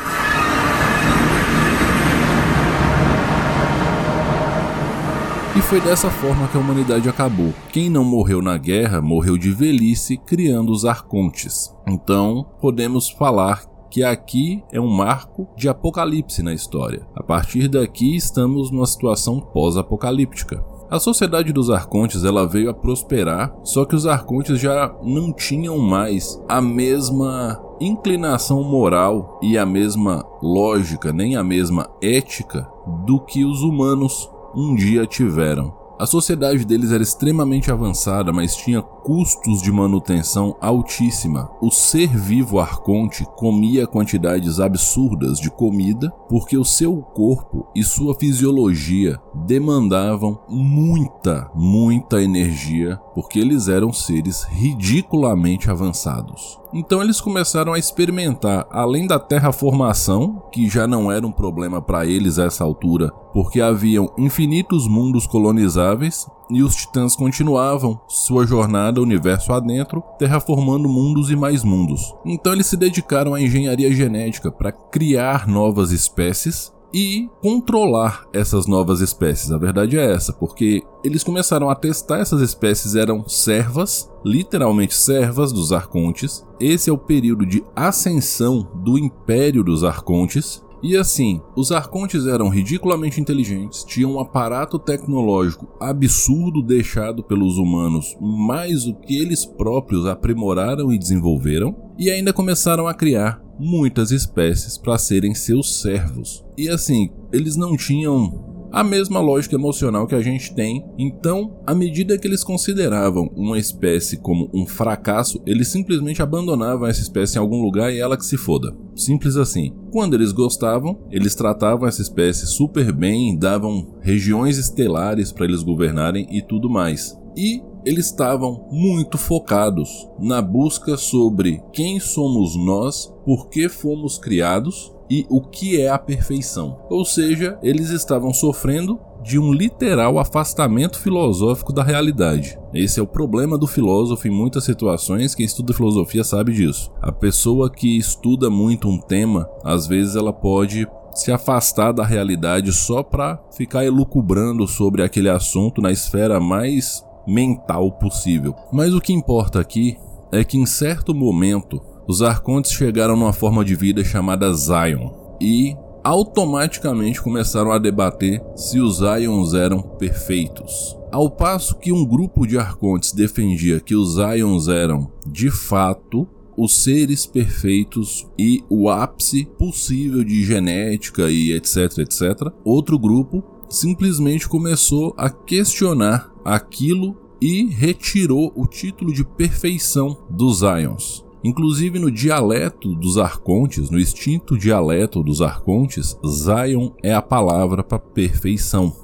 E 5.54 5.60
foi 5.60 5.82
dessa 5.82 6.10
forma 6.10 6.48
que 6.48 6.56
a 6.56 6.60
humanidade 6.60 7.10
acabou. 7.10 7.52
Quem 7.70 7.90
não 7.90 8.02
morreu 8.02 8.40
na 8.40 8.56
guerra 8.56 9.02
morreu 9.02 9.36
de 9.36 9.50
velhice 9.50 10.16
criando 10.16 10.72
os 10.72 10.86
arcontes. 10.86 11.70
Então, 11.86 12.46
podemos 12.58 13.10
falar 13.10 13.62
que 13.90 14.02
aqui 14.02 14.64
é 14.72 14.80
um 14.80 14.88
marco 14.88 15.46
de 15.54 15.68
apocalipse 15.68 16.42
na 16.42 16.54
história. 16.54 17.06
A 17.14 17.22
partir 17.22 17.68
daqui 17.68 18.16
estamos 18.16 18.70
numa 18.70 18.86
situação 18.86 19.38
pós-apocalíptica. 19.40 20.64
A 20.92 20.98
sociedade 20.98 21.54
dos 21.54 21.70
arcontes 21.70 22.22
ela 22.22 22.46
veio 22.46 22.68
a 22.68 22.74
prosperar, 22.74 23.56
só 23.64 23.86
que 23.86 23.96
os 23.96 24.06
arcontes 24.06 24.60
já 24.60 24.94
não 25.02 25.32
tinham 25.32 25.78
mais 25.78 26.38
a 26.46 26.60
mesma 26.60 27.58
inclinação 27.80 28.62
moral 28.62 29.40
e 29.42 29.56
a 29.56 29.64
mesma 29.64 30.22
lógica, 30.42 31.10
nem 31.10 31.34
a 31.34 31.42
mesma 31.42 31.88
ética 32.02 32.68
do 33.06 33.18
que 33.18 33.42
os 33.42 33.62
humanos 33.62 34.30
um 34.54 34.74
dia 34.74 35.06
tiveram. 35.06 35.81
A 36.02 36.06
sociedade 36.06 36.64
deles 36.64 36.90
era 36.90 37.00
extremamente 37.00 37.70
avançada, 37.70 38.32
mas 38.32 38.56
tinha 38.56 38.82
custos 38.82 39.62
de 39.62 39.70
manutenção 39.70 40.56
altíssima. 40.60 41.48
O 41.60 41.70
ser 41.70 42.08
vivo 42.08 42.58
Arconte 42.58 43.24
comia 43.36 43.86
quantidades 43.86 44.58
absurdas 44.58 45.38
de 45.38 45.48
comida 45.48 46.10
porque 46.28 46.58
o 46.58 46.64
seu 46.64 46.96
corpo 46.96 47.68
e 47.72 47.84
sua 47.84 48.16
fisiologia 48.16 49.16
demandavam 49.32 50.40
muita, 50.48 51.48
muita 51.54 52.20
energia 52.20 52.96
porque 53.14 53.38
eles 53.38 53.68
eram 53.68 53.92
seres 53.92 54.42
ridiculamente 54.42 55.70
avançados. 55.70 56.61
Então 56.74 57.02
eles 57.02 57.20
começaram 57.20 57.74
a 57.74 57.78
experimentar, 57.78 58.66
além 58.70 59.06
da 59.06 59.18
terraformação, 59.18 60.42
que 60.50 60.68
já 60.70 60.86
não 60.86 61.12
era 61.12 61.26
um 61.26 61.32
problema 61.32 61.82
para 61.82 62.06
eles 62.06 62.38
a 62.38 62.44
essa 62.44 62.64
altura, 62.64 63.10
porque 63.32 63.60
haviam 63.60 64.10
infinitos 64.16 64.88
mundos 64.88 65.26
colonizáveis 65.26 66.26
e 66.50 66.62
os 66.62 66.74
titãs 66.74 67.14
continuavam 67.14 68.00
sua 68.08 68.46
jornada 68.46 69.02
universo 69.02 69.52
adentro, 69.52 70.02
terraformando 70.18 70.88
mundos 70.88 71.30
e 71.30 71.36
mais 71.36 71.62
mundos. 71.62 72.14
Então 72.24 72.54
eles 72.54 72.66
se 72.66 72.76
dedicaram 72.76 73.34
à 73.34 73.40
engenharia 73.40 73.92
genética 73.92 74.50
para 74.50 74.72
criar 74.72 75.46
novas 75.46 75.90
espécies 75.90 76.72
e 76.92 77.28
controlar 77.40 78.26
essas 78.32 78.66
novas 78.66 79.00
espécies. 79.00 79.50
A 79.50 79.58
verdade 79.58 79.98
é 79.98 80.12
essa, 80.12 80.32
porque 80.32 80.82
eles 81.02 81.24
começaram 81.24 81.70
a 81.70 81.74
testar 81.74 82.18
essas 82.18 82.40
espécies 82.40 82.94
eram 82.94 83.26
servas, 83.28 84.10
literalmente 84.24 84.94
servas 84.94 85.52
dos 85.52 85.72
arcontes. 85.72 86.44
Esse 86.60 86.90
é 86.90 86.92
o 86.92 86.98
período 86.98 87.46
de 87.46 87.64
ascensão 87.74 88.68
do 88.74 88.98
império 88.98 89.64
dos 89.64 89.84
arcontes. 89.84 90.62
E 90.82 90.96
assim, 90.96 91.40
os 91.56 91.70
arcontes 91.70 92.26
eram 92.26 92.48
ridiculamente 92.48 93.20
inteligentes, 93.20 93.84
tinham 93.84 94.14
um 94.14 94.20
aparato 94.20 94.80
tecnológico 94.80 95.68
absurdo 95.80 96.60
deixado 96.60 97.22
pelos 97.22 97.56
humanos, 97.56 98.16
mais 98.20 98.84
o 98.84 98.94
que 98.94 99.16
eles 99.16 99.46
próprios 99.46 100.06
aprimoraram 100.06 100.92
e 100.92 100.98
desenvolveram, 100.98 101.72
e 101.96 102.10
ainda 102.10 102.32
começaram 102.32 102.88
a 102.88 102.94
criar 102.94 103.41
muitas 103.58 104.10
espécies 104.10 104.76
para 104.76 104.98
serem 104.98 105.34
seus 105.34 105.80
servos. 105.80 106.44
E 106.56 106.68
assim, 106.68 107.10
eles 107.32 107.56
não 107.56 107.76
tinham 107.76 108.52
a 108.72 108.82
mesma 108.82 109.20
lógica 109.20 109.54
emocional 109.54 110.06
que 110.06 110.14
a 110.14 110.22
gente 110.22 110.54
tem. 110.54 110.82
Então, 110.98 111.58
à 111.66 111.74
medida 111.74 112.16
que 112.16 112.26
eles 112.26 112.42
consideravam 112.42 113.30
uma 113.36 113.58
espécie 113.58 114.16
como 114.16 114.48
um 114.52 114.66
fracasso, 114.66 115.40
eles 115.46 115.68
simplesmente 115.68 116.22
abandonavam 116.22 116.88
essa 116.88 117.02
espécie 117.02 117.36
em 117.36 117.40
algum 117.40 117.60
lugar 117.62 117.92
e 117.92 118.00
ela 118.00 118.16
que 118.16 118.24
se 118.24 118.38
foda. 118.38 118.74
Simples 118.96 119.36
assim. 119.36 119.74
Quando 119.90 120.14
eles 120.14 120.32
gostavam, 120.32 120.98
eles 121.10 121.34
tratavam 121.34 121.86
essa 121.86 122.00
espécie 122.00 122.46
super 122.46 122.90
bem, 122.92 123.36
davam 123.38 123.94
regiões 124.00 124.56
estelares 124.56 125.30
para 125.30 125.44
eles 125.44 125.62
governarem 125.62 126.26
e 126.30 126.40
tudo 126.40 126.70
mais. 126.70 127.14
E 127.36 127.62
eles 127.84 128.06
estavam 128.06 128.66
muito 128.70 129.18
focados 129.18 130.08
na 130.18 130.40
busca 130.40 130.96
sobre 130.96 131.62
quem 131.72 131.98
somos 131.98 132.56
nós, 132.56 133.12
por 133.24 133.48
que 133.48 133.68
fomos 133.68 134.18
criados 134.18 134.92
e 135.10 135.26
o 135.28 135.42
que 135.42 135.80
é 135.80 135.90
a 135.90 135.98
perfeição. 135.98 136.78
Ou 136.88 137.04
seja, 137.04 137.58
eles 137.62 137.90
estavam 137.90 138.32
sofrendo 138.32 138.98
de 139.22 139.38
um 139.38 139.52
literal 139.52 140.18
afastamento 140.18 140.98
filosófico 140.98 141.72
da 141.72 141.82
realidade. 141.82 142.58
Esse 142.72 142.98
é 142.98 143.02
o 143.02 143.06
problema 143.06 143.58
do 143.58 143.66
filósofo 143.66 144.26
em 144.26 144.30
muitas 144.30 144.64
situações. 144.64 145.34
Quem 145.34 145.46
estuda 145.46 145.74
filosofia 145.74 146.24
sabe 146.24 146.52
disso. 146.52 146.90
A 147.00 147.12
pessoa 147.12 147.70
que 147.70 147.98
estuda 147.98 148.48
muito 148.48 148.88
um 148.88 148.98
tema, 148.98 149.48
às 149.62 149.86
vezes 149.86 150.16
ela 150.16 150.32
pode 150.32 150.88
se 151.14 151.30
afastar 151.30 151.92
da 151.92 152.04
realidade 152.04 152.72
só 152.72 153.02
para 153.02 153.38
ficar 153.54 153.84
elucubrando 153.84 154.66
sobre 154.66 155.02
aquele 155.02 155.28
assunto 155.28 155.82
na 155.82 155.92
esfera 155.92 156.40
mais 156.40 157.04
mental 157.26 157.92
possível. 157.92 158.54
Mas 158.72 158.94
o 158.94 159.00
que 159.00 159.12
importa 159.12 159.60
aqui 159.60 159.96
é 160.30 160.42
que 160.42 160.56
em 160.56 160.66
certo 160.66 161.14
momento 161.14 161.80
os 162.06 162.22
arcontes 162.22 162.72
chegaram 162.72 163.16
numa 163.16 163.32
forma 163.32 163.64
de 163.64 163.74
vida 163.74 164.02
chamada 164.02 164.52
Zion 164.52 165.10
e 165.40 165.76
automaticamente 166.02 167.22
começaram 167.22 167.70
a 167.70 167.78
debater 167.78 168.42
se 168.56 168.80
os 168.80 168.98
Zions 168.98 169.54
eram 169.54 169.80
perfeitos. 169.82 170.96
Ao 171.12 171.30
passo 171.30 171.78
que 171.78 171.92
um 171.92 172.04
grupo 172.04 172.46
de 172.46 172.58
arcontes 172.58 173.12
defendia 173.12 173.78
que 173.78 173.94
os 173.94 174.14
Zions 174.14 174.66
eram, 174.68 175.12
de 175.26 175.50
fato, 175.50 176.26
os 176.56 176.82
seres 176.82 177.26
perfeitos 177.26 178.26
e 178.38 178.62
o 178.68 178.88
ápice 178.88 179.44
possível 179.58 180.24
de 180.24 180.44
genética 180.44 181.30
e 181.30 181.52
etc, 181.52 181.98
etc. 181.98 182.52
Outro 182.64 182.98
grupo 182.98 183.42
simplesmente 183.68 184.48
começou 184.48 185.14
a 185.16 185.30
questionar 185.30 186.31
aquilo 186.44 187.16
e 187.40 187.66
retirou 187.66 188.52
o 188.54 188.66
título 188.66 189.12
de 189.12 189.24
perfeição 189.24 190.16
dos 190.30 190.58
Zions. 190.58 191.24
Inclusive 191.44 191.98
no 191.98 192.10
dialeto 192.10 192.94
dos 192.94 193.18
arcontes, 193.18 193.90
no 193.90 193.98
extinto 193.98 194.56
dialeto 194.56 195.22
dos 195.24 195.42
arcontes, 195.42 196.16
Zion 196.24 196.90
é 197.02 197.12
a 197.12 197.20
palavra 197.20 197.82
para 197.82 197.98
perfeição. 197.98 198.94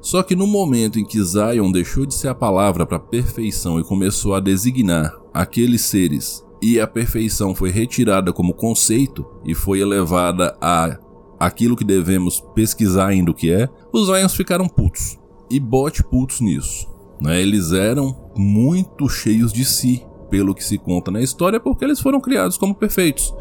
Só 0.00 0.22
que 0.22 0.34
no 0.34 0.46
momento 0.46 0.98
em 0.98 1.04
que 1.04 1.22
Zion 1.22 1.70
deixou 1.70 2.06
de 2.06 2.14
ser 2.14 2.28
a 2.28 2.34
palavra 2.34 2.86
para 2.86 2.98
perfeição 2.98 3.78
e 3.78 3.84
começou 3.84 4.34
a 4.34 4.40
designar 4.40 5.14
aqueles 5.34 5.82
seres 5.82 6.42
e 6.62 6.80
a 6.80 6.86
perfeição 6.86 7.54
foi 7.54 7.70
retirada 7.70 8.32
como 8.32 8.54
conceito 8.54 9.26
e 9.44 9.54
foi 9.54 9.80
elevada 9.80 10.56
a 10.60 10.98
aquilo 11.38 11.76
que 11.76 11.84
devemos 11.84 12.40
pesquisar 12.54 13.08
ainda 13.08 13.32
o 13.32 13.34
que 13.34 13.50
é, 13.50 13.68
os 13.92 14.06
Zions 14.06 14.34
ficaram 14.34 14.66
putos. 14.66 15.18
E 15.52 15.60
bote 15.60 16.02
putos 16.02 16.40
nisso. 16.40 16.88
Né? 17.20 17.42
Eles 17.42 17.72
eram 17.72 18.16
muito 18.34 19.06
cheios 19.06 19.52
de 19.52 19.66
si, 19.66 20.02
pelo 20.30 20.54
que 20.54 20.64
se 20.64 20.78
conta 20.78 21.10
na 21.10 21.20
história, 21.20 21.60
porque 21.60 21.84
eles 21.84 22.00
foram 22.00 22.22
criados 22.22 22.56
como 22.56 22.74
perfeitos. 22.74 23.34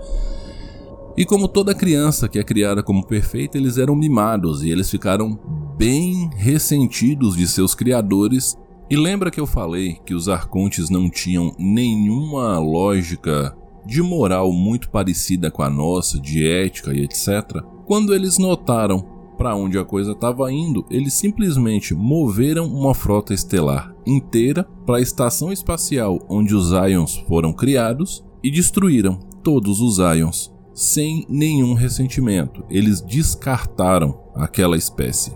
E 1.16 1.24
como 1.26 1.48
toda 1.48 1.74
criança 1.74 2.28
que 2.28 2.38
é 2.38 2.44
criada 2.44 2.84
como 2.84 3.08
perfeita, 3.08 3.58
eles 3.58 3.78
eram 3.78 3.96
mimados 3.96 4.62
e 4.62 4.70
eles 4.70 4.90
ficaram 4.90 5.40
bem 5.78 6.30
ressentidos 6.36 7.38
de 7.38 7.48
seus 7.48 7.74
criadores. 7.74 8.58
E 8.90 8.98
lembra 8.98 9.32
que 9.32 9.40
eu 9.40 9.48
falei 9.48 9.98
que 10.06 10.14
os 10.14 10.28
arcontes 10.28 10.90
não 10.90 11.10
tinham 11.10 11.56
nenhuma 11.58 12.60
lógica 12.60 13.56
de 13.86 14.02
moral 14.02 14.52
muito 14.52 14.90
parecida 14.90 15.50
com 15.50 15.64
a 15.64 15.70
nossa, 15.70 16.20
de 16.20 16.46
ética 16.46 16.94
e 16.94 17.04
etc. 17.04 17.64
Quando 17.86 18.14
eles 18.14 18.38
notaram 18.38 19.11
para 19.42 19.56
onde 19.56 19.76
a 19.80 19.84
coisa 19.84 20.12
estava 20.12 20.54
indo, 20.54 20.86
eles 20.88 21.16
simplesmente 21.16 21.96
moveram 21.96 22.68
uma 22.68 22.94
frota 22.94 23.34
estelar 23.34 23.92
inteira 24.06 24.64
para 24.86 24.98
a 24.98 25.02
estação 25.02 25.52
espacial 25.52 26.24
onde 26.30 26.54
os 26.54 26.70
Ions 26.70 27.18
foram 27.28 27.52
criados 27.52 28.24
e 28.44 28.52
destruíram 28.52 29.18
todos 29.44 29.82
os 29.82 29.98
Ions 29.98 30.54
sem 30.76 31.26
nenhum 31.28 31.74
ressentimento. 31.74 32.64
Eles 32.70 33.02
descartaram 33.02 34.16
aquela 34.36 34.78
espécie 34.78 35.36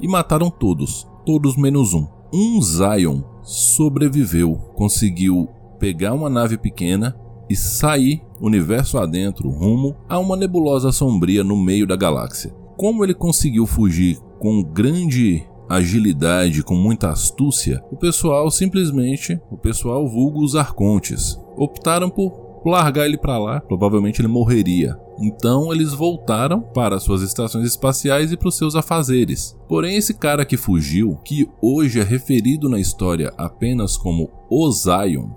e 0.00 0.08
mataram 0.08 0.48
todos, 0.48 1.06
todos 1.26 1.54
menos 1.54 1.92
um. 1.92 2.06
Um 2.32 2.58
Zion 2.62 3.20
sobreviveu, 3.42 4.54
conseguiu 4.74 5.46
pegar 5.78 6.14
uma 6.14 6.30
nave 6.30 6.56
pequena 6.56 7.14
e 7.50 7.54
sair 7.54 8.22
universo 8.40 8.96
adentro 8.96 9.50
rumo 9.50 9.94
a 10.08 10.18
uma 10.18 10.38
nebulosa 10.38 10.90
sombria 10.90 11.44
no 11.44 11.54
meio 11.54 11.86
da 11.86 11.96
galáxia. 11.96 12.61
Como 12.76 13.04
ele 13.04 13.14
conseguiu 13.14 13.66
fugir 13.66 14.18
com 14.38 14.62
grande 14.62 15.46
agilidade, 15.68 16.62
com 16.62 16.74
muita 16.74 17.10
astúcia, 17.10 17.82
o 17.90 17.96
pessoal 17.96 18.50
simplesmente, 18.50 19.40
o 19.50 19.56
pessoal 19.56 20.06
vulgo 20.08 20.42
os 20.42 20.56
arcontes, 20.56 21.38
optaram 21.56 22.10
por 22.10 22.60
largar 22.64 23.06
ele 23.06 23.18
para 23.18 23.38
lá, 23.38 23.60
provavelmente 23.60 24.20
ele 24.20 24.28
morreria. 24.28 24.96
Então 25.20 25.72
eles 25.72 25.92
voltaram 25.92 26.60
para 26.60 26.98
suas 26.98 27.22
estações 27.22 27.66
espaciais 27.66 28.32
e 28.32 28.36
para 28.36 28.48
os 28.48 28.56
seus 28.56 28.74
afazeres. 28.74 29.56
Porém, 29.68 29.96
esse 29.96 30.14
cara 30.14 30.44
que 30.44 30.56
fugiu, 30.56 31.16
que 31.24 31.48
hoje 31.60 32.00
é 32.00 32.02
referido 32.02 32.68
na 32.68 32.80
história 32.80 33.32
apenas 33.36 33.96
como 33.96 34.30
Ozion, 34.50 35.30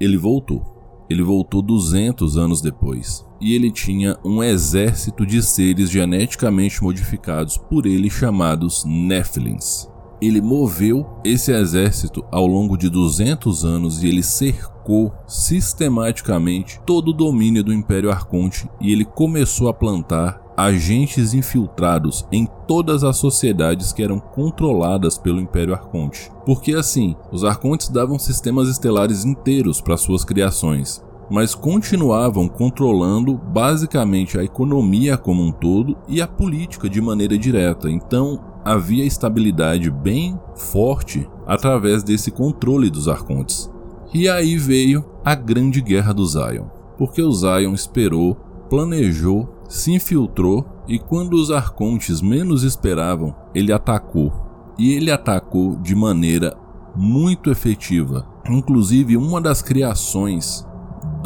ele 0.00 0.16
voltou. 0.16 0.62
Ele 1.08 1.22
voltou 1.22 1.62
200 1.62 2.36
anos 2.36 2.60
depois, 2.60 3.25
e 3.40 3.54
ele 3.54 3.70
tinha 3.70 4.16
um 4.24 4.42
exército 4.42 5.26
de 5.26 5.42
seres 5.42 5.90
geneticamente 5.90 6.82
modificados 6.82 7.56
por 7.56 7.86
ele 7.86 8.10
chamados 8.10 8.84
Nephilims. 8.84 9.88
Ele 10.20 10.40
moveu 10.40 11.06
esse 11.22 11.52
exército 11.52 12.24
ao 12.32 12.46
longo 12.46 12.76
de 12.76 12.88
200 12.88 13.64
anos 13.64 14.02
e 14.02 14.08
ele 14.08 14.22
cercou 14.22 15.12
sistematicamente 15.26 16.80
todo 16.86 17.08
o 17.08 17.12
domínio 17.12 17.62
do 17.62 17.72
Império 17.72 18.10
Arconte 18.10 18.68
e 18.80 18.92
ele 18.92 19.04
começou 19.04 19.68
a 19.68 19.74
plantar 19.74 20.40
agentes 20.56 21.34
infiltrados 21.34 22.26
em 22.32 22.48
todas 22.66 23.04
as 23.04 23.18
sociedades 23.18 23.92
que 23.92 24.02
eram 24.02 24.18
controladas 24.18 25.18
pelo 25.18 25.40
Império 25.40 25.74
Arconte. 25.74 26.30
Porque 26.46 26.72
assim, 26.72 27.14
os 27.30 27.44
Arcontes 27.44 27.90
davam 27.90 28.18
sistemas 28.18 28.68
estelares 28.68 29.24
inteiros 29.24 29.82
para 29.82 29.98
suas 29.98 30.24
criações, 30.24 31.04
mas 31.30 31.54
continuavam 31.54 32.48
controlando 32.48 33.34
basicamente 33.34 34.38
a 34.38 34.44
economia 34.44 35.16
como 35.16 35.42
um 35.42 35.52
todo 35.52 35.96
e 36.08 36.20
a 36.22 36.26
política 36.26 36.88
de 36.88 37.00
maneira 37.00 37.36
direta. 37.36 37.90
Então, 37.90 38.40
havia 38.64 39.04
estabilidade 39.04 39.90
bem 39.90 40.38
forte 40.54 41.28
através 41.46 42.02
desse 42.02 42.30
controle 42.30 42.90
dos 42.90 43.08
arcontes. 43.08 43.70
E 44.14 44.28
aí 44.28 44.56
veio 44.56 45.04
a 45.24 45.34
grande 45.34 45.80
guerra 45.80 46.12
do 46.12 46.24
Zion, 46.26 46.66
porque 46.96 47.22
o 47.22 47.32
Zion 47.32 47.74
esperou, 47.74 48.36
planejou 48.70 49.56
se 49.68 49.92
infiltrou 49.92 50.64
e 50.86 50.98
quando 50.98 51.34
os 51.34 51.50
arcontes 51.50 52.20
menos 52.20 52.62
esperavam, 52.62 53.34
ele 53.54 53.72
atacou. 53.72 54.32
E 54.78 54.92
ele 54.92 55.10
atacou 55.10 55.76
de 55.76 55.94
maneira 55.94 56.56
muito 56.94 57.50
efetiva. 57.50 58.26
Inclusive, 58.48 59.16
uma 59.16 59.40
das 59.40 59.62
criações 59.62 60.66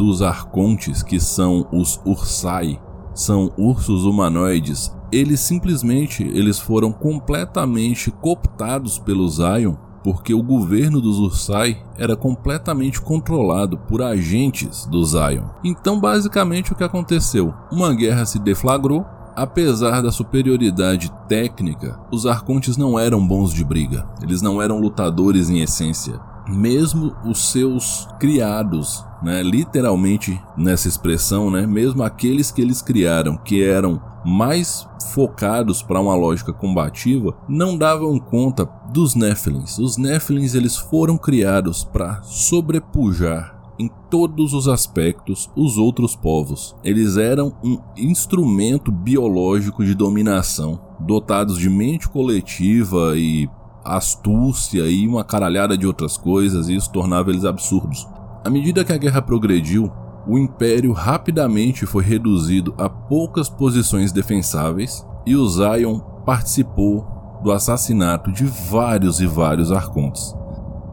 dos 0.04 0.22
arcontes, 0.22 1.02
que 1.02 1.20
são 1.20 1.66
os 1.70 2.00
ursai, 2.04 2.80
são 3.14 3.52
ursos 3.56 4.04
humanoides, 4.04 4.94
eles 5.12 5.40
simplesmente 5.40 6.22
eles 6.22 6.58
foram 6.58 6.92
completamente 6.92 8.10
cooptados 8.10 8.98
pelo 8.98 9.28
Zion 9.28 9.74
porque 10.02 10.32
o 10.32 10.42
governo 10.42 10.98
dos 10.98 11.18
Ursai 11.18 11.82
era 11.98 12.16
completamente 12.16 13.00
controlado 13.00 13.76
por 13.76 14.00
agentes 14.00 14.86
do 14.86 15.04
Zion. 15.04 15.44
Então, 15.62 16.00
basicamente, 16.00 16.72
o 16.72 16.74
que 16.74 16.84
aconteceu? 16.84 17.52
Uma 17.70 17.92
guerra 17.92 18.24
se 18.24 18.38
deflagrou. 18.38 19.04
Apesar 19.36 20.02
da 20.02 20.10
superioridade 20.10 21.12
técnica, 21.28 22.00
os 22.10 22.26
arcontes 22.26 22.76
não 22.76 22.98
eram 22.98 23.26
bons 23.26 23.52
de 23.52 23.62
briga. 23.62 24.08
Eles 24.22 24.42
não 24.42 24.60
eram 24.60 24.80
lutadores 24.80 25.48
em 25.48 25.60
essência. 25.60 26.18
Mesmo 26.48 27.14
os 27.24 27.50
seus 27.50 28.08
criados, 28.18 29.04
né, 29.22 29.42
literalmente 29.42 30.40
nessa 30.56 30.88
expressão, 30.88 31.50
né, 31.50 31.66
mesmo 31.66 32.02
aqueles 32.02 32.50
que 32.50 32.60
eles 32.60 32.82
criaram, 32.82 33.36
que 33.36 33.62
eram 33.62 34.00
mais 34.24 34.86
focados 35.14 35.82
para 35.82 36.00
uma 36.00 36.14
lógica 36.14 36.52
combativa, 36.52 37.34
não 37.48 37.76
davam 37.76 38.18
conta 38.18 38.68
dos 38.92 39.14
Nephilims. 39.14 39.78
Os 39.78 39.96
Nephilims 39.96 40.54
eles 40.54 40.76
foram 40.76 41.16
criados 41.16 41.84
para 41.84 42.22
sobrepujar 42.22 43.58
em 43.78 43.90
todos 44.10 44.52
os 44.52 44.68
aspectos 44.68 45.50
os 45.56 45.78
outros 45.78 46.14
povos. 46.14 46.76
Eles 46.84 47.16
eram 47.16 47.54
um 47.64 47.78
instrumento 47.96 48.92
biológico 48.92 49.82
de 49.82 49.94
dominação, 49.94 50.78
dotados 51.00 51.58
de 51.58 51.70
mente 51.70 52.06
coletiva 52.06 53.14
e 53.16 53.48
astúcia 53.82 54.82
e 54.82 55.08
uma 55.08 55.24
caralhada 55.24 55.78
de 55.78 55.86
outras 55.86 56.18
coisas, 56.18 56.68
e 56.68 56.76
isso 56.76 56.92
tornava 56.92 57.30
eles 57.30 57.46
absurdos. 57.46 58.06
À 58.42 58.48
medida 58.48 58.84
que 58.84 58.92
a 58.92 58.96
guerra 58.96 59.20
progrediu, 59.20 59.92
o 60.26 60.38
império 60.38 60.92
rapidamente 60.92 61.84
foi 61.84 62.02
reduzido 62.02 62.74
a 62.78 62.88
poucas 62.88 63.48
posições 63.48 64.12
defensáveis 64.12 65.06
e 65.26 65.36
o 65.36 65.46
Zion 65.46 66.00
participou 66.24 67.06
do 67.42 67.52
assassinato 67.52 68.32
de 68.32 68.44
vários 68.44 69.20
e 69.20 69.26
vários 69.26 69.70
arcontes. 69.70 70.34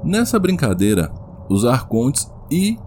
Nessa 0.03 0.39
brincadeira, 0.39 1.11
os 1.49 1.65
arcontes 1.65 2.31
e 2.51 2.77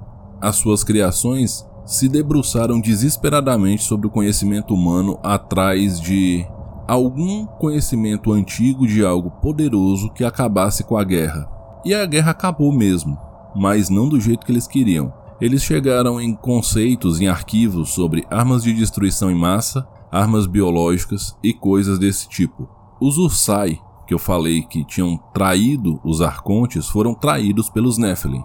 as 0.41 0.57
suas 0.57 0.85
criações 0.85 1.67
se 1.85 2.09
debruçaram 2.09 2.81
desesperadamente 2.81 3.83
sobre 3.83 4.07
o 4.07 4.11
conhecimento 4.11 4.75
humano 4.75 5.19
atrás 5.23 6.01
de 6.01 6.47
algum 6.87 7.47
conhecimento 7.47 8.33
antigo 8.33 8.87
de 8.87 9.05
algo 9.05 9.31
poderoso 9.31 10.11
que 10.11 10.25
acabasse 10.25 10.85
com 10.85 10.97
a 10.97 11.05
guerra. 11.05 11.49
E 11.85 11.95
a 11.95 12.05
guerra 12.05 12.33
acabou 12.33 12.73
mesmo, 12.73 13.19
mas 13.55 13.89
não 13.89 14.09
do 14.09 14.21
jeito 14.21 14.45
que 14.45 14.53
eles 14.53 14.67
queriam. 14.67 15.13
Eles 15.41 15.63
chegaram 15.63 16.21
em 16.21 16.35
conceitos 16.35 17.21
em 17.21 17.27
arquivos 17.27 17.91
sobre 17.91 18.27
armas 18.31 18.63
de 18.63 18.75
destruição 18.75 19.31
em 19.31 19.35
massa, 19.35 19.89
armas 20.13 20.47
biológicas 20.47 21.37
e 21.43 21.53
coisas 21.55 21.99
desse 21.99 22.29
tipo. 22.29 22.69
Os 23.01 23.17
Ursai, 23.17 23.81
que 24.07 24.13
eu 24.13 24.19
falei 24.19 24.63
que 24.63 24.85
tinham 24.85 25.17
traído 25.33 25.99
os 26.05 26.21
arcontes, 26.21 26.89
foram 26.89 27.15
traídos 27.15 27.71
pelos 27.71 27.97
Nephilim. 27.97 28.45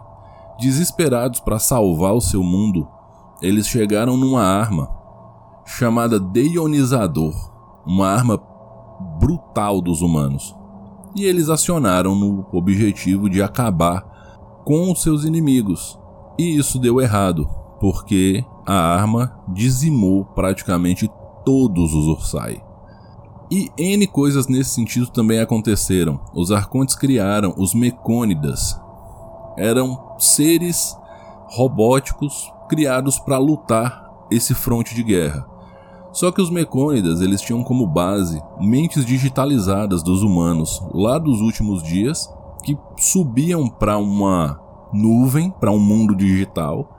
Desesperados 0.57 1.41
para 1.41 1.59
salvar 1.59 2.13
o 2.13 2.21
seu 2.21 2.41
mundo, 2.41 2.87
eles 3.41 3.67
chegaram 3.67 4.15
numa 4.15 4.43
arma 4.43 4.89
chamada 5.65 6.17
Deionizador, 6.17 7.33
uma 7.85 8.07
arma 8.07 8.41
brutal 9.19 9.81
dos 9.81 10.01
humanos. 10.01 10.55
E 11.13 11.25
eles 11.25 11.49
acionaram 11.49 12.15
no 12.15 12.45
objetivo 12.53 13.29
de 13.29 13.41
acabar 13.41 14.14
com 14.65 14.91
os 14.91 15.01
seus 15.03 15.23
inimigos. 15.23 15.97
E 16.37 16.57
isso 16.57 16.79
deu 16.79 16.99
errado, 16.99 17.47
porque 17.79 18.43
a 18.65 18.73
arma 18.73 19.39
dizimou 19.47 20.25
praticamente 20.25 21.09
todos 21.45 21.93
os 21.93 22.07
Ursai. 22.07 22.61
E 23.49 23.69
N 23.77 24.07
coisas 24.07 24.47
nesse 24.47 24.71
sentido 24.71 25.07
também 25.07 25.39
aconteceram. 25.39 26.19
Os 26.33 26.51
Arcontes 26.51 26.95
criaram 26.95 27.53
os 27.57 27.75
Mecônidas. 27.75 28.77
Eram 29.55 30.15
seres 30.17 30.97
robóticos 31.49 32.51
criados 32.67 33.19
para 33.19 33.37
lutar 33.37 34.09
esse 34.31 34.55
fronte 34.55 34.95
de 34.95 35.03
guerra. 35.03 35.45
Só 36.11 36.31
que 36.31 36.41
os 36.41 36.49
Mecônidas 36.49 37.21
eles 37.21 37.39
tinham 37.39 37.63
como 37.63 37.85
base 37.85 38.41
mentes 38.59 39.05
digitalizadas 39.05 40.01
dos 40.01 40.23
humanos 40.23 40.81
lá 40.91 41.19
dos 41.19 41.39
últimos 41.39 41.83
dias 41.83 42.33
que 42.65 42.77
subiam 42.97 43.69
para 43.69 43.95
uma 43.97 44.59
nuvem, 44.91 45.51
para 45.51 45.71
um 45.71 45.79
mundo 45.79 46.15
digital, 46.15 46.89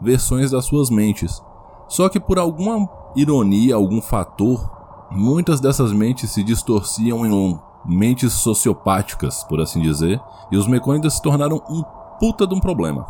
versões 0.00 0.52
das 0.52 0.64
suas 0.64 0.90
mentes. 0.90 1.42
Só 1.88 2.08
que 2.08 2.20
por 2.20 2.38
alguma 2.38 2.88
ironia, 3.16 3.74
algum 3.74 4.00
fator, 4.00 4.70
muitas 5.10 5.60
dessas 5.60 5.92
mentes 5.92 6.30
se 6.30 6.44
distorciam 6.44 7.26
em 7.26 7.58
mentes 7.84 8.32
sociopáticas, 8.34 9.42
por 9.44 9.60
assim 9.60 9.80
dizer, 9.80 10.20
e 10.52 10.56
os 10.56 10.68
Mecônidas 10.68 11.14
se 11.14 11.22
tornaram 11.22 11.60
um 11.68 11.82
puta 12.20 12.46
de 12.46 12.54
um 12.54 12.60
problema. 12.60 13.04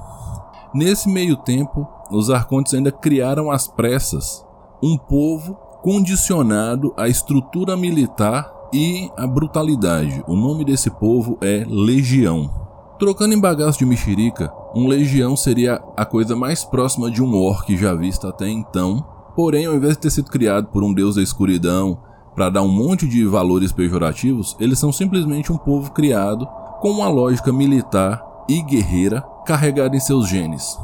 Nesse 0.72 1.10
meio 1.10 1.36
tempo, 1.36 1.86
os 2.10 2.30
Arcontes 2.30 2.72
ainda 2.72 2.90
criaram 2.90 3.50
às 3.50 3.68
pressas 3.68 4.46
um 4.82 4.96
povo 4.96 5.54
condicionado 5.82 6.94
à 6.96 7.06
estrutura 7.06 7.76
militar 7.76 8.57
e 8.72 9.10
à 9.16 9.26
brutalidade. 9.26 10.22
O 10.26 10.34
nome 10.34 10.64
desse 10.64 10.90
povo 10.90 11.38
é 11.40 11.64
Legião. 11.68 12.50
Trocando 12.98 13.34
em 13.34 13.40
bagaço 13.40 13.78
de 13.78 13.86
mexerica, 13.86 14.52
um 14.74 14.88
legião 14.88 15.36
seria 15.36 15.80
a 15.96 16.04
coisa 16.04 16.34
mais 16.34 16.64
próxima 16.64 17.10
de 17.10 17.22
um 17.22 17.34
orc 17.34 17.76
já 17.76 17.94
vista 17.94 18.28
até 18.28 18.48
então, 18.48 19.04
Porém, 19.38 19.66
ao 19.66 19.76
invés 19.76 19.94
de 19.94 20.00
ter 20.00 20.10
sido 20.10 20.32
criado 20.32 20.66
por 20.66 20.82
um 20.82 20.92
deus 20.92 21.14
da 21.14 21.22
escuridão 21.22 21.96
para 22.34 22.50
dar 22.50 22.62
um 22.62 22.68
monte 22.68 23.06
de 23.06 23.24
valores 23.24 23.70
pejorativos, 23.70 24.56
eles 24.58 24.80
são 24.80 24.90
simplesmente 24.90 25.52
um 25.52 25.56
povo 25.56 25.92
criado 25.92 26.44
com 26.80 26.90
uma 26.90 27.08
lógica 27.08 27.52
militar 27.52 28.20
e 28.48 28.60
guerreira 28.60 29.20
carregada 29.46 29.96
em 29.96 30.00
seus 30.00 30.28
genes. 30.28 30.76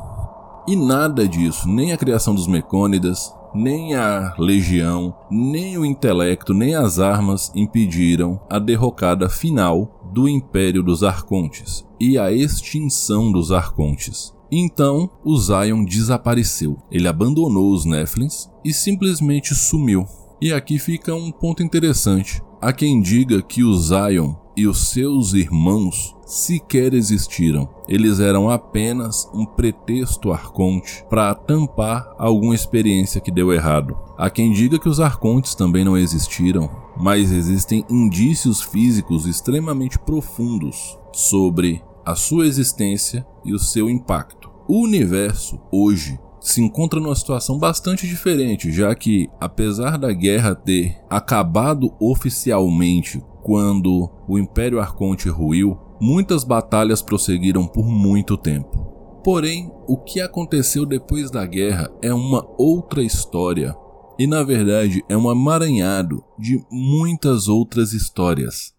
E 0.68 0.76
nada 0.76 1.26
disso, 1.26 1.68
nem 1.68 1.90
a 1.90 1.96
criação 1.96 2.32
dos 2.32 2.46
Mecônidas, 2.46 3.34
nem 3.54 3.94
a 3.94 4.34
legião, 4.38 5.14
nem 5.30 5.78
o 5.78 5.84
intelecto, 5.84 6.52
nem 6.52 6.74
as 6.74 6.98
armas 6.98 7.52
impediram 7.54 8.40
a 8.50 8.58
derrocada 8.58 9.28
final 9.28 10.00
do 10.12 10.28
Império 10.28 10.82
dos 10.82 11.02
Arcontes 11.02 11.84
e 12.00 12.18
a 12.18 12.32
extinção 12.32 13.30
dos 13.30 13.52
Arcontes. 13.52 14.34
Então, 14.50 15.10
o 15.24 15.36
Zion 15.36 15.84
desapareceu. 15.84 16.78
Ele 16.90 17.08
abandonou 17.08 17.72
os 17.72 17.84
Nephilims 17.84 18.50
e 18.64 18.72
simplesmente 18.72 19.54
sumiu. 19.54 20.06
E 20.40 20.52
aqui 20.52 20.78
fica 20.78 21.14
um 21.14 21.32
ponto 21.32 21.62
interessante. 21.62 22.42
Há 22.60 22.72
quem 22.72 23.00
diga 23.00 23.42
que 23.42 23.64
o 23.64 23.74
Zion 23.74 24.34
e 24.56 24.66
os 24.66 24.88
seus 24.88 25.32
irmãos 25.32 26.14
sequer 26.26 26.94
existiram. 26.94 27.68
Eles 27.88 28.20
eram 28.20 28.48
apenas 28.48 29.28
um 29.34 29.44
pretexto 29.44 30.32
arconte 30.32 31.04
para 31.08 31.34
tampar 31.34 32.14
alguma 32.18 32.54
experiência 32.54 33.20
que 33.20 33.30
deu 33.30 33.52
errado. 33.52 33.96
Há 34.16 34.30
quem 34.30 34.52
diga 34.52 34.78
que 34.78 34.88
os 34.88 35.00
arcontes 35.00 35.54
também 35.54 35.84
não 35.84 35.96
existiram, 35.96 36.70
mas 36.96 37.30
existem 37.30 37.84
indícios 37.90 38.62
físicos 38.62 39.26
extremamente 39.26 39.98
profundos 39.98 40.98
sobre 41.12 41.82
a 42.04 42.14
sua 42.14 42.46
existência 42.46 43.26
e 43.44 43.52
o 43.52 43.58
seu 43.58 43.88
impacto. 43.88 44.50
O 44.68 44.82
universo, 44.82 45.60
hoje, 45.70 46.18
se 46.40 46.60
encontra 46.60 47.00
numa 47.00 47.14
situação 47.14 47.58
bastante 47.58 48.06
diferente, 48.06 48.70
já 48.70 48.94
que, 48.94 49.28
apesar 49.40 49.96
da 49.96 50.12
guerra 50.12 50.54
ter 50.54 50.98
acabado 51.08 51.94
oficialmente 51.98 53.22
quando 53.44 54.10
o 54.26 54.38
Império 54.38 54.80
Arconte 54.80 55.28
ruiu, 55.28 55.78
muitas 56.00 56.42
batalhas 56.42 57.02
prosseguiram 57.02 57.66
por 57.66 57.86
muito 57.86 58.38
tempo. 58.38 59.20
Porém, 59.22 59.70
o 59.86 59.98
que 59.98 60.18
aconteceu 60.18 60.86
depois 60.86 61.30
da 61.30 61.44
guerra 61.44 61.90
é 62.00 62.12
uma 62.12 62.46
outra 62.56 63.02
história, 63.02 63.76
e 64.18 64.26
na 64.26 64.42
verdade 64.42 65.04
é 65.10 65.16
um 65.16 65.28
amaranhado 65.28 66.24
de 66.38 66.64
muitas 66.70 67.46
outras 67.46 67.92
histórias. 67.92 68.72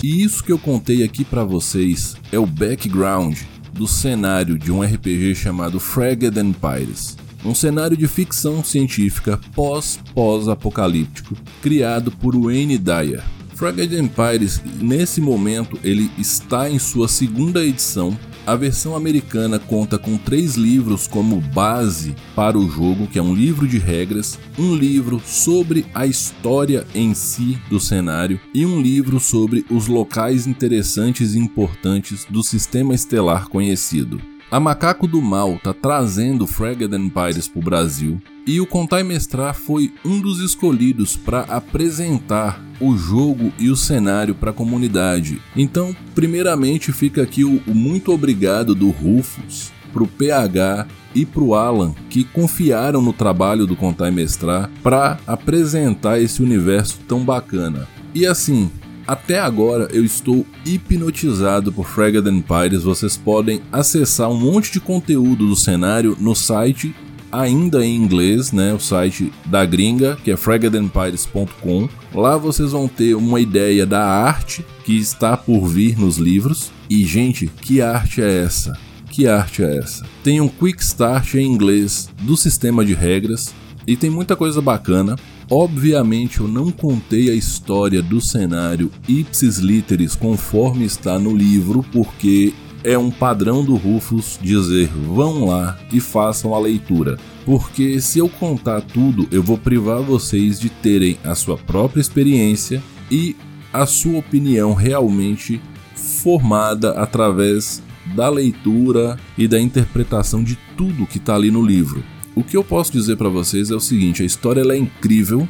E 0.00 0.22
isso 0.22 0.44
que 0.44 0.52
eu 0.52 0.58
contei 0.58 1.02
aqui 1.02 1.24
para 1.24 1.42
vocês 1.42 2.14
é 2.30 2.38
o 2.38 2.46
background 2.46 3.36
do 3.72 3.88
cenário 3.88 4.56
de 4.56 4.70
um 4.70 4.80
RPG 4.80 5.34
chamado 5.34 5.80
Fragged 5.80 6.38
Empires. 6.38 7.23
Um 7.44 7.54
cenário 7.54 7.96
de 7.96 8.08
ficção 8.08 8.64
científica 8.64 9.38
pós-pós-apocalíptico, 9.54 11.36
criado 11.60 12.10
por 12.10 12.34
Wayne 12.36 12.78
Dyer. 12.78 13.22
Fragged 13.54 13.96
Empires, 13.96 14.60
nesse 14.80 15.20
momento, 15.20 15.78
ele 15.84 16.10
está 16.18 16.68
em 16.68 16.78
sua 16.78 17.06
segunda 17.06 17.64
edição 17.64 18.16
a 18.46 18.54
versão 18.54 18.94
americana 18.94 19.58
conta 19.58 19.98
com 19.98 20.18
três 20.18 20.54
livros 20.54 21.06
como 21.06 21.40
base 21.40 22.14
para 22.36 22.58
o 22.58 22.68
jogo, 22.68 23.06
que 23.06 23.18
é 23.18 23.22
um 23.22 23.34
livro 23.34 23.66
de 23.66 23.78
regras, 23.78 24.38
um 24.58 24.74
livro 24.74 25.20
sobre 25.24 25.86
a 25.94 26.06
história 26.06 26.86
em 26.94 27.14
si 27.14 27.58
do 27.70 27.80
cenário 27.80 28.38
e 28.52 28.66
um 28.66 28.82
livro 28.82 29.18
sobre 29.18 29.64
os 29.70 29.86
locais 29.86 30.46
interessantes 30.46 31.34
e 31.34 31.38
importantes 31.38 32.26
do 32.28 32.42
sistema 32.42 32.94
estelar 32.94 33.48
conhecido. 33.48 34.33
A 34.54 34.60
Macaco 34.60 35.08
do 35.08 35.20
Mal 35.20 35.56
está 35.56 35.74
trazendo 35.74 36.46
Fragged 36.46 36.94
Empires 36.94 37.48
para 37.48 37.58
o 37.58 37.64
Brasil 37.64 38.22
e 38.46 38.60
o 38.60 38.66
Contar 38.68 39.00
e 39.00 39.02
Mestrar 39.02 39.52
foi 39.52 39.92
um 40.04 40.20
dos 40.20 40.38
escolhidos 40.38 41.16
para 41.16 41.40
apresentar 41.40 42.64
o 42.80 42.96
jogo 42.96 43.52
e 43.58 43.68
o 43.68 43.74
cenário 43.74 44.32
para 44.32 44.52
a 44.52 44.54
comunidade. 44.54 45.42
Então, 45.56 45.92
primeiramente 46.14 46.92
fica 46.92 47.20
aqui 47.20 47.42
o, 47.42 47.60
o 47.66 47.74
muito 47.74 48.12
obrigado 48.12 48.76
do 48.76 48.90
Rufus 48.90 49.72
pro 49.92 50.06
PH 50.06 50.86
e 51.16 51.26
pro 51.26 51.54
Alan 51.54 51.92
que 52.08 52.22
confiaram 52.22 53.02
no 53.02 53.12
trabalho 53.12 53.66
do 53.66 53.74
Contar 53.74 54.06
e 54.06 54.12
Mestrar 54.12 54.70
para 54.84 55.18
apresentar 55.26 56.20
esse 56.20 56.40
universo 56.40 57.00
tão 57.08 57.24
bacana. 57.24 57.88
E 58.14 58.24
assim, 58.24 58.70
até 59.06 59.38
agora 59.38 59.88
eu 59.92 60.04
estou 60.04 60.46
hipnotizado 60.64 61.72
por 61.72 61.86
Fragged 61.86 62.28
Empires. 62.28 62.82
Vocês 62.82 63.16
podem 63.16 63.60
acessar 63.72 64.30
um 64.30 64.38
monte 64.38 64.72
de 64.72 64.80
conteúdo 64.80 65.46
do 65.46 65.56
cenário 65.56 66.16
no 66.20 66.34
site 66.34 66.94
ainda 67.30 67.84
em 67.84 67.96
inglês, 67.96 68.52
né? 68.52 68.72
O 68.72 68.78
site 68.78 69.32
da 69.46 69.64
gringa, 69.64 70.16
que 70.22 70.30
é 70.30 70.36
fraggedempires.com. 70.36 71.88
Lá 72.14 72.36
vocês 72.36 72.70
vão 72.70 72.86
ter 72.86 73.14
uma 73.14 73.40
ideia 73.40 73.84
da 73.84 74.06
arte 74.06 74.64
que 74.84 74.96
está 74.96 75.36
por 75.36 75.66
vir 75.66 75.98
nos 75.98 76.16
livros. 76.16 76.70
E, 76.88 77.04
gente, 77.04 77.46
que 77.46 77.80
arte 77.80 78.22
é 78.22 78.44
essa? 78.44 78.78
Que 79.10 79.26
arte 79.26 79.64
é 79.64 79.78
essa? 79.78 80.06
Tem 80.22 80.40
um 80.40 80.48
quick 80.48 80.80
start 80.82 81.34
em 81.34 81.46
inglês 81.46 82.08
do 82.22 82.36
sistema 82.36 82.84
de 82.84 82.94
regras 82.94 83.52
e 83.86 83.96
tem 83.96 84.10
muita 84.10 84.36
coisa 84.36 84.60
bacana. 84.60 85.16
Obviamente 85.50 86.40
eu 86.40 86.48
não 86.48 86.70
contei 86.70 87.30
a 87.30 87.34
história 87.34 88.02
do 88.02 88.20
cenário 88.20 88.90
ipsis 89.08 89.58
literis 89.58 90.14
conforme 90.14 90.84
está 90.84 91.18
no 91.18 91.36
livro, 91.36 91.84
porque 91.92 92.54
é 92.82 92.98
um 92.98 93.10
padrão 93.10 93.64
do 93.64 93.76
Rufus 93.76 94.38
dizer 94.40 94.88
vão 94.88 95.46
lá 95.46 95.78
e 95.92 96.00
façam 96.00 96.54
a 96.54 96.58
leitura. 96.58 97.18
Porque 97.44 98.00
se 98.00 98.18
eu 98.18 98.28
contar 98.28 98.80
tudo, 98.80 99.26
eu 99.30 99.42
vou 99.42 99.58
privar 99.58 100.00
vocês 100.00 100.58
de 100.58 100.68
terem 100.68 101.18
a 101.24 101.34
sua 101.34 101.56
própria 101.56 102.00
experiência 102.00 102.82
e 103.10 103.36
a 103.72 103.86
sua 103.86 104.18
opinião 104.18 104.72
realmente 104.72 105.60
formada 105.94 106.92
através 106.92 107.82
da 108.14 108.28
leitura 108.28 109.18
e 109.36 109.48
da 109.48 109.60
interpretação 109.60 110.44
de 110.44 110.58
tudo 110.76 111.06
que 111.06 111.18
está 111.18 111.34
ali 111.34 111.50
no 111.50 111.64
livro. 111.64 112.04
O 112.36 112.42
que 112.42 112.56
eu 112.56 112.64
posso 112.64 112.90
dizer 112.90 113.16
para 113.16 113.28
vocês 113.28 113.70
é 113.70 113.74
o 113.74 113.80
seguinte: 113.80 114.22
a 114.22 114.26
história 114.26 114.60
é 114.60 114.76
incrível, 114.76 115.48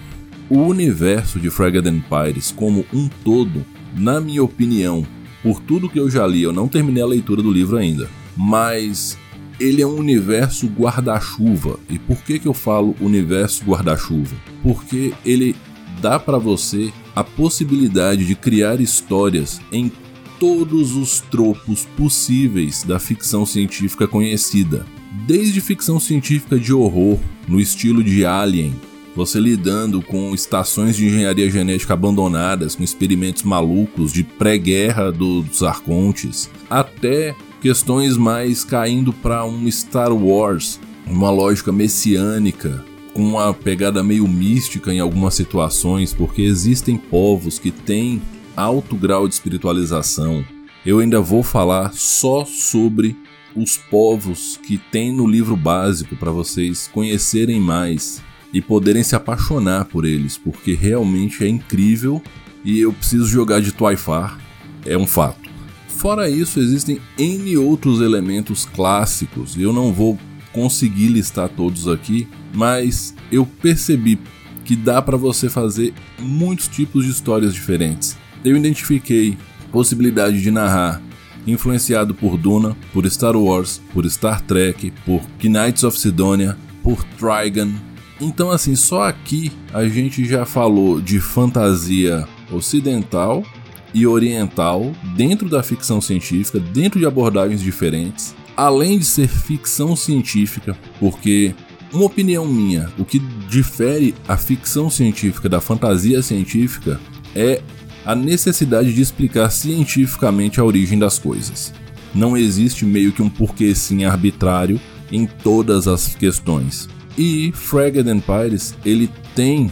o 0.51 0.59
universo 0.59 1.41
de 1.41 1.49
Fragged 1.49 1.89
Empires 1.89 2.53
como 2.53 2.85
um 2.93 3.09
todo, 3.09 3.65
na 3.97 4.21
minha 4.21 4.43
opinião, 4.43 5.07
por 5.43 5.61
tudo 5.61 5.89
que 5.89 5.99
eu 5.99 6.11
já 6.11 6.27
li, 6.27 6.43
eu 6.43 6.53
não 6.53 6.69
terminei 6.69 7.03
a 7.03 7.07
leitura 7.07 7.43
do 7.43 7.51
livro 7.51 7.77
ainda, 7.77 8.09
mas 8.37 9.17
ele 9.59 9.81
é 9.81 9.87
um 9.87 9.97
universo 9.97 10.67
guarda-chuva. 10.67 11.79
E 11.89 11.99
por 11.99 12.19
que 12.19 12.39
que 12.39 12.49
eu 12.49 12.55
falo 12.55 12.95
universo 13.01 13.65
guarda-chuva? 13.65 14.37
Porque 14.63 15.15
ele 15.25 15.57
dá 16.03 16.19
para 16.19 16.39
você 16.39 16.93
a 17.15 17.25
possibilidade 17.25 18.27
de 18.27 18.35
criar 18.35 18.81
histórias 18.81 19.61
em 19.73 19.91
todos 20.39 20.97
os 20.97 21.21
tropos 21.21 21.87
possíveis 21.97 22.83
da 22.83 22.99
ficção 22.99 23.47
científica 23.47 24.07
conhecida. 24.07 24.85
Desde 25.23 25.61
ficção 25.61 26.01
científica 26.01 26.59
de 26.59 26.75
horror, 26.75 27.19
no 27.47 27.61
estilo 27.61 28.03
de 28.03 28.27
Alien, 28.27 28.75
você 29.15 29.39
lidando 29.39 30.03
com 30.03 30.35
estações 30.35 30.97
de 30.97 31.07
engenharia 31.07 31.49
genética 31.49 31.95
abandonadas, 31.95 32.75
com 32.75 32.83
experimentos 32.83 33.45
malucos 33.45 34.13
de 34.13 34.25
pré-guerra 34.25 35.13
dos 35.13 35.63
arcontes, 35.63 36.51
até 36.69 37.35
questões 37.63 38.17
mais 38.17 38.65
caindo 38.65 39.13
para 39.13 39.47
um 39.47 39.71
Star 39.71 40.13
Wars, 40.13 40.81
uma 41.07 41.31
lógica 41.31 41.71
messiânica, 41.71 42.85
com 43.15 43.23
uma 43.23 43.55
pegada 43.55 44.03
meio 44.03 44.27
mística 44.27 44.93
em 44.93 44.99
algumas 44.99 45.35
situações, 45.35 46.13
porque 46.13 46.43
existem 46.43 46.99
povos 46.99 47.59
que 47.59 47.71
têm 47.71 48.21
alto 48.57 48.97
grau 48.97 49.29
de 49.29 49.35
espiritualização. 49.35 50.45
Eu 50.85 50.99
ainda 50.99 51.21
vou 51.21 51.43
falar 51.43 51.95
só 51.95 52.45
sobre 52.45 53.17
os 53.57 53.77
povos 53.77 54.59
que 54.67 54.79
tem 54.79 55.13
no 55.13 55.27
livro 55.27 55.57
básico 55.57 56.17
para 56.17 56.31
vocês 56.31 56.89
conhecerem 56.93 57.61
mais 57.61 58.23
e 58.53 58.61
poderem 58.61 59.03
se 59.03 59.17
apaixonar 59.17 59.87
por 59.87 60.05
eles, 60.05 60.39
porque 60.39 60.75
realmente 60.75 61.45
é 61.45 61.49
incrível 61.49 62.23
e 62.65 62.81
eu 62.81 62.93
preciso 62.93 63.27
jogar 63.27 63.61
de 63.61 63.73
Twyfar, 63.73 64.39
é 64.87 64.97
um 64.97 65.07
fato. 65.07 65.51
Fora 65.89 66.29
isso, 66.29 66.61
existem 66.61 67.01
N 67.19 67.57
outros 67.57 68.01
elementos 68.01 68.65
clássicos, 68.65 69.57
eu 69.57 69.73
não 69.73 69.93
vou 69.93 70.19
conseguir 70.53 71.09
listar 71.09 71.49
todos 71.49 71.89
aqui, 71.89 72.29
mas 72.55 73.15
eu 73.31 73.45
percebi 73.45 74.19
que 74.65 74.77
dá 74.77 75.03
para 75.03 75.17
você 75.17 75.49
fazer 75.49 75.93
muitos 76.19 76.69
tipos 76.69 77.05
de 77.05 77.11
histórias 77.11 77.53
diferentes. 77.53 78.17
Eu 78.45 78.57
identifiquei 78.57 79.37
possibilidade 79.71 80.41
de 80.41 80.51
narrar 80.51 81.03
influenciado 81.47 82.15
por 82.15 82.37
Duna, 82.37 82.77
por 82.93 83.07
Star 83.07 83.37
Wars, 83.37 83.81
por 83.93 84.05
Star 84.07 84.41
Trek, 84.41 84.93
por 85.05 85.21
Knights 85.43 85.85
of 85.85 85.99
Sidonia, 85.99 86.57
por 86.83 87.05
Trigon. 87.05 87.73
Então, 88.21 88.51
assim, 88.51 88.75
só 88.77 89.03
aqui 89.03 89.53
a 89.73 89.87
gente 89.87 90.25
já 90.25 90.45
falou 90.45 91.01
de 91.01 91.21
fantasia 91.21 92.27
ocidental 92.51 93.45
e 93.93 94.07
oriental 94.07 94.93
dentro 95.17 95.49
da 95.49 95.63
ficção 95.63 96.01
científica, 96.01 96.59
dentro 96.59 96.99
de 96.99 97.07
abordagens 97.07 97.61
diferentes, 97.61 98.35
além 98.57 98.99
de 98.99 99.05
ser 99.05 99.29
ficção 99.29 99.95
científica, 99.95 100.77
porque 100.99 101.55
uma 101.93 102.07
opinião 102.07 102.45
minha, 102.45 102.91
o 102.99 103.05
que 103.05 103.21
difere 103.49 104.15
a 104.27 104.37
ficção 104.37 104.91
científica 104.91 105.49
da 105.49 105.61
fantasia 105.61 106.23
científica 106.23 107.01
é 107.37 107.63
a 108.05 108.15
necessidade 108.15 108.93
de 108.93 109.01
explicar 109.01 109.51
cientificamente 109.51 110.61
a 110.61 110.65
origem 110.65 110.99
das 110.99 111.19
coisas. 111.19 111.73
Não 112.15 112.37
existe 112.37 112.85
meio 112.85 113.13
que 113.13 113.23
um 113.23 113.29
porquê 113.29 113.75
sim 113.75 114.05
arbitrário 114.05 114.81
em 115.11 115.27
todas 115.27 115.89
as 115.89 116.15
questões. 116.15 116.89
E 117.17 117.53
Fragged 117.53 118.09
Empires, 118.11 118.75
ele 118.85 119.09
tem 119.35 119.71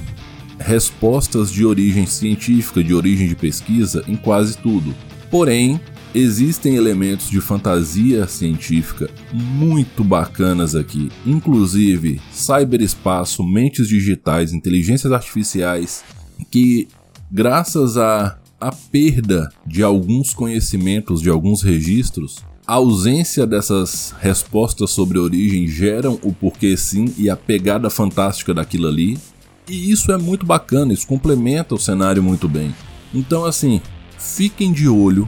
respostas 0.59 1.51
de 1.51 1.65
origem 1.65 2.07
científica, 2.07 2.83
de 2.83 2.95
origem 2.95 3.29
de 3.29 3.35
pesquisa 3.35 4.05
em 4.07 4.17
quase 4.17 4.57
tudo. 4.59 4.95
Porém, 5.31 5.81
existem 6.15 6.77
elementos 6.77 7.31
de 7.31 7.41
fantasia 7.41 8.27
científica 8.27 9.11
muito 9.33 10.05
bacanas 10.05 10.75
aqui, 10.75 11.11
inclusive 11.27 12.21
cyberespaço, 12.31 13.43
mentes 13.43 13.89
digitais, 13.89 14.53
inteligências 14.53 15.13
artificiais, 15.13 16.05
que 16.51 16.89
graças 17.33 17.97
à, 17.97 18.39
à 18.61 18.71
perda 18.71 19.49
de 19.67 19.83
alguns 19.83 20.35
conhecimentos, 20.35 21.23
de 21.23 21.31
alguns 21.31 21.63
registros, 21.63 22.45
a 22.67 22.75
ausência 22.75 23.47
dessas 23.47 24.15
respostas 24.21 24.91
sobre 24.91 25.19
origem 25.19 25.67
geram 25.67 26.19
o 26.23 26.33
porquê 26.33 26.77
sim 26.77 27.13
e 27.17 27.31
a 27.31 27.37
pegada 27.37 27.89
fantástica 27.89 28.53
daquilo 28.53 28.87
ali. 28.87 29.19
E 29.67 29.91
isso 29.91 30.13
é 30.13 30.19
muito 30.19 30.45
bacana, 30.45 30.93
isso 30.93 31.07
complementa 31.07 31.75
o 31.75 31.79
cenário 31.79 32.23
muito 32.23 32.49
bem. 32.49 32.75
Então, 33.15 33.45
assim, 33.45 33.81
fiquem 34.19 34.73
de 34.73 34.89
olho, 34.89 35.27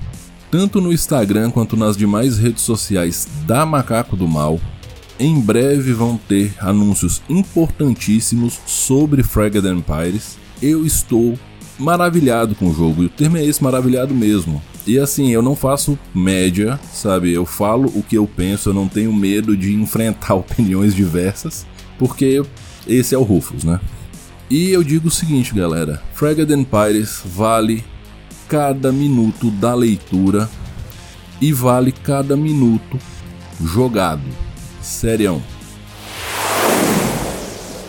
tanto 0.51 0.81
no 0.81 0.93
Instagram 0.93 1.51
quanto 1.51 1.77
nas 1.77 1.97
demais 1.97 2.39
redes 2.39 2.63
sociais 2.63 3.27
da 3.47 3.65
Macaco 3.65 4.17
do 4.17 4.29
Mal. 4.29 4.61
Em 5.19 5.41
breve 5.41 5.93
vão 5.93 6.17
ter 6.17 6.55
anúncios 6.61 7.23
importantíssimos 7.29 8.61
sobre 8.67 9.23
Fragged 9.23 9.67
Empires. 9.67 10.37
Eu 10.61 10.85
estou 10.85 11.39
maravilhado 11.79 12.55
com 12.55 12.69
o 12.69 12.75
jogo. 12.75 13.03
E 13.03 13.07
o 13.07 13.11
termo 13.11 13.37
é 13.37 13.45
esse, 13.45 13.63
maravilhado 13.63 14.15
mesmo. 14.15 14.63
E 14.87 14.99
assim, 14.99 15.31
eu 15.31 15.41
não 15.41 15.57
faço 15.57 15.99
média, 16.15 16.79
sabe? 16.93 17.33
Eu 17.33 17.47
falo 17.47 17.91
o 17.95 18.03
que 18.03 18.17
eu 18.17 18.27
penso, 18.27 18.69
eu 18.69 18.75
não 18.75 18.87
tenho 18.87 19.13
medo 19.13 19.57
de 19.57 19.73
enfrentar 19.75 20.35
opiniões 20.37 20.95
diversas, 20.95 21.67
porque 21.99 22.43
esse 22.87 23.15
é 23.15 23.19
o 23.19 23.23
Rufus, 23.23 23.65
né? 23.65 23.81
E 24.51 24.71
eu 24.71 24.85
digo 24.85 25.09
o 25.09 25.11
seguinte, 25.11 25.55
galera: 25.55 26.03
Fragged 26.13 26.53
Empires 26.53 27.23
vale 27.25 27.83
cada 28.49 28.93
minuto 28.93 29.51
da 29.51 29.75
leitura 29.75 30.49
e 31.41 31.53
vale 31.53 31.93
cada 31.93 32.37
minuto 32.37 32.99
jogado. 33.61 34.23
Serião. 34.83 35.43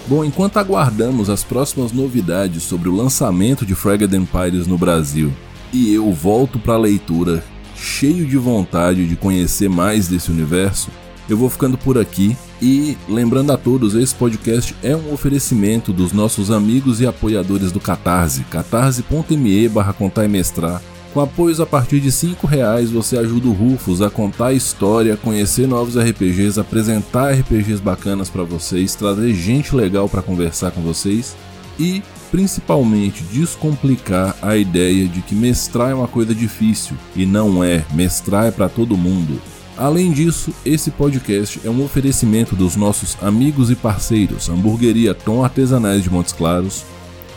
Bom, 0.07 0.23
enquanto 0.23 0.57
aguardamos 0.57 1.31
as 1.31 1.43
próximas 1.43 1.91
novidades 1.91 2.61
sobre 2.61 2.87
o 2.87 2.95
lançamento 2.95 3.65
de 3.65 3.73
Fragged 3.73 4.15
Empires 4.15 4.67
no 4.67 4.77
Brasil 4.77 5.33
e 5.73 5.91
eu 5.91 6.13
volto 6.13 6.59
para 6.59 6.75
a 6.75 6.79
leitura 6.79 7.43
cheio 7.75 8.25
de 8.27 8.37
vontade 8.37 9.07
de 9.07 9.15
conhecer 9.15 9.67
mais 9.67 10.07
desse 10.07 10.29
universo, 10.29 10.89
eu 11.27 11.35
vou 11.35 11.49
ficando 11.49 11.75
por 11.75 11.97
aqui 11.97 12.37
e 12.61 12.95
lembrando 13.09 13.51
a 13.51 13.57
todos, 13.57 13.95
esse 13.95 14.13
podcast 14.13 14.75
é 14.83 14.95
um 14.95 15.11
oferecimento 15.11 15.91
dos 15.91 16.13
nossos 16.13 16.51
amigos 16.51 17.01
e 17.01 17.07
apoiadores 17.07 17.71
do 17.71 17.79
Catarse, 17.79 18.43
catarse.me 18.43 19.67
barra 19.69 19.91
contar 19.91 20.23
e 20.23 20.27
mestrar 20.27 20.81
com 21.15 21.21
apoios 21.21 21.61
a 21.61 21.65
partir 21.65 22.01
de 22.01 22.09
R$ 22.09 22.35
reais 22.43 22.91
você 22.91 23.17
ajuda 23.17 23.47
o 23.47 23.53
Rufus 23.53 24.01
a 24.01 24.09
contar 24.09 24.47
a 24.47 24.53
história, 24.53 25.15
conhecer 25.15 25.65
novos 25.65 25.95
RPGs, 25.97 26.59
apresentar 26.59 27.31
RPGs 27.31 27.81
bacanas 27.81 28.29
para 28.29 28.43
vocês, 28.43 28.95
trazer 28.95 29.33
gente 29.33 29.73
legal 29.73 30.09
para 30.09 30.21
conversar 30.21 30.71
com 30.71 30.81
vocês 30.81 31.33
e 31.79 32.03
principalmente 32.29 33.23
descomplicar 33.31 34.35
a 34.41 34.57
ideia 34.57 35.07
de 35.07 35.21
que 35.21 35.33
mestrar 35.33 35.91
é 35.91 35.93
uma 35.93 36.09
coisa 36.09 36.35
difícil 36.35 36.97
e 37.15 37.25
não 37.25 37.63
é, 37.63 37.85
mestrar 37.93 38.47
é 38.47 38.51
para 38.51 38.67
todo 38.67 38.97
mundo. 38.97 39.41
Além 39.77 40.11
disso, 40.11 40.53
esse 40.65 40.91
podcast 40.91 41.61
é 41.63 41.69
um 41.69 41.81
oferecimento 41.81 42.57
dos 42.57 42.75
nossos 42.75 43.15
amigos 43.21 43.71
e 43.71 43.75
parceiros 43.75 44.49
Hamburgueria 44.49 45.13
Tom 45.13 45.45
Artesanais 45.45 46.03
de 46.03 46.09
Montes 46.09 46.33
Claros, 46.33 46.83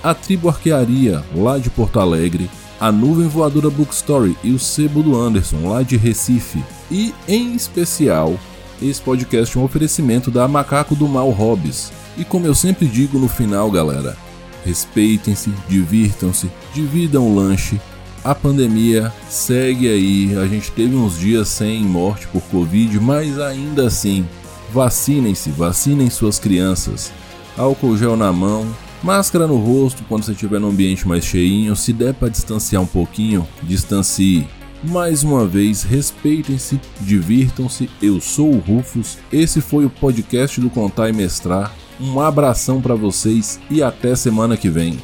a 0.02 0.14
Tribo 0.14 0.48
Arquearia 0.48 1.22
lá 1.32 1.58
de 1.58 1.70
Porto 1.70 2.00
Alegre, 2.00 2.50
a 2.80 2.92
Nuvem 2.92 3.28
Voadora 3.28 3.70
Bookstory 3.70 4.36
e 4.42 4.52
o 4.52 4.58
Sebo 4.58 5.02
do 5.02 5.16
Anderson, 5.16 5.68
lá 5.68 5.82
de 5.82 5.96
Recife, 5.96 6.62
e 6.90 7.12
em 7.26 7.54
especial 7.54 8.38
Esse 8.80 9.02
podcast 9.02 9.56
é 9.56 9.60
um 9.60 9.64
oferecimento 9.64 10.30
da 10.30 10.46
Macaco 10.46 10.94
do 10.94 11.08
Mal 11.08 11.30
Hobbies. 11.30 11.92
E 12.16 12.24
como 12.24 12.46
eu 12.46 12.54
sempre 12.54 12.86
digo 12.86 13.18
no 13.18 13.28
final, 13.28 13.68
galera, 13.72 14.16
respeitem-se, 14.64 15.50
divirtam-se, 15.68 16.48
dividam 16.72 17.26
o 17.26 17.34
lanche. 17.34 17.80
A 18.24 18.34
pandemia 18.34 19.12
segue 19.28 19.88
aí, 19.88 20.38
a 20.38 20.46
gente 20.46 20.70
teve 20.70 20.94
uns 20.94 21.18
dias 21.18 21.48
sem 21.48 21.82
morte 21.82 22.28
por 22.28 22.42
Covid, 22.42 23.00
mas 23.00 23.38
ainda 23.40 23.88
assim, 23.88 24.24
vacinem-se, 24.72 25.50
vacinem 25.50 26.08
suas 26.08 26.38
crianças. 26.38 27.12
Álcool 27.56 27.96
gel 27.96 28.16
na 28.16 28.32
mão, 28.32 28.66
máscara 29.02 29.46
no 29.46 29.56
rosto 29.56 30.02
quando 30.08 30.24
você 30.24 30.32
estiver 30.32 30.60
num 30.60 30.68
ambiente 30.68 31.06
mais 31.06 31.24
cheinho, 31.24 31.76
se 31.76 31.92
der 31.92 32.14
para 32.14 32.28
distanciar 32.28 32.82
um 32.82 32.86
pouquinho, 32.86 33.46
distancie. 33.62 34.46
Mais 34.84 35.24
uma 35.24 35.44
vez, 35.44 35.82
respeitem-se, 35.82 36.80
divirtam-se. 37.00 37.90
Eu 38.00 38.20
sou 38.20 38.54
o 38.54 38.58
Rufus. 38.58 39.18
Esse 39.32 39.60
foi 39.60 39.84
o 39.84 39.90
podcast 39.90 40.60
do 40.60 40.70
Contar 40.70 41.08
e 41.08 41.12
Mestrar. 41.12 41.74
Um 42.00 42.20
abração 42.20 42.80
para 42.80 42.94
vocês 42.94 43.58
e 43.68 43.82
até 43.82 44.14
semana 44.14 44.56
que 44.56 44.70
vem. 44.70 44.96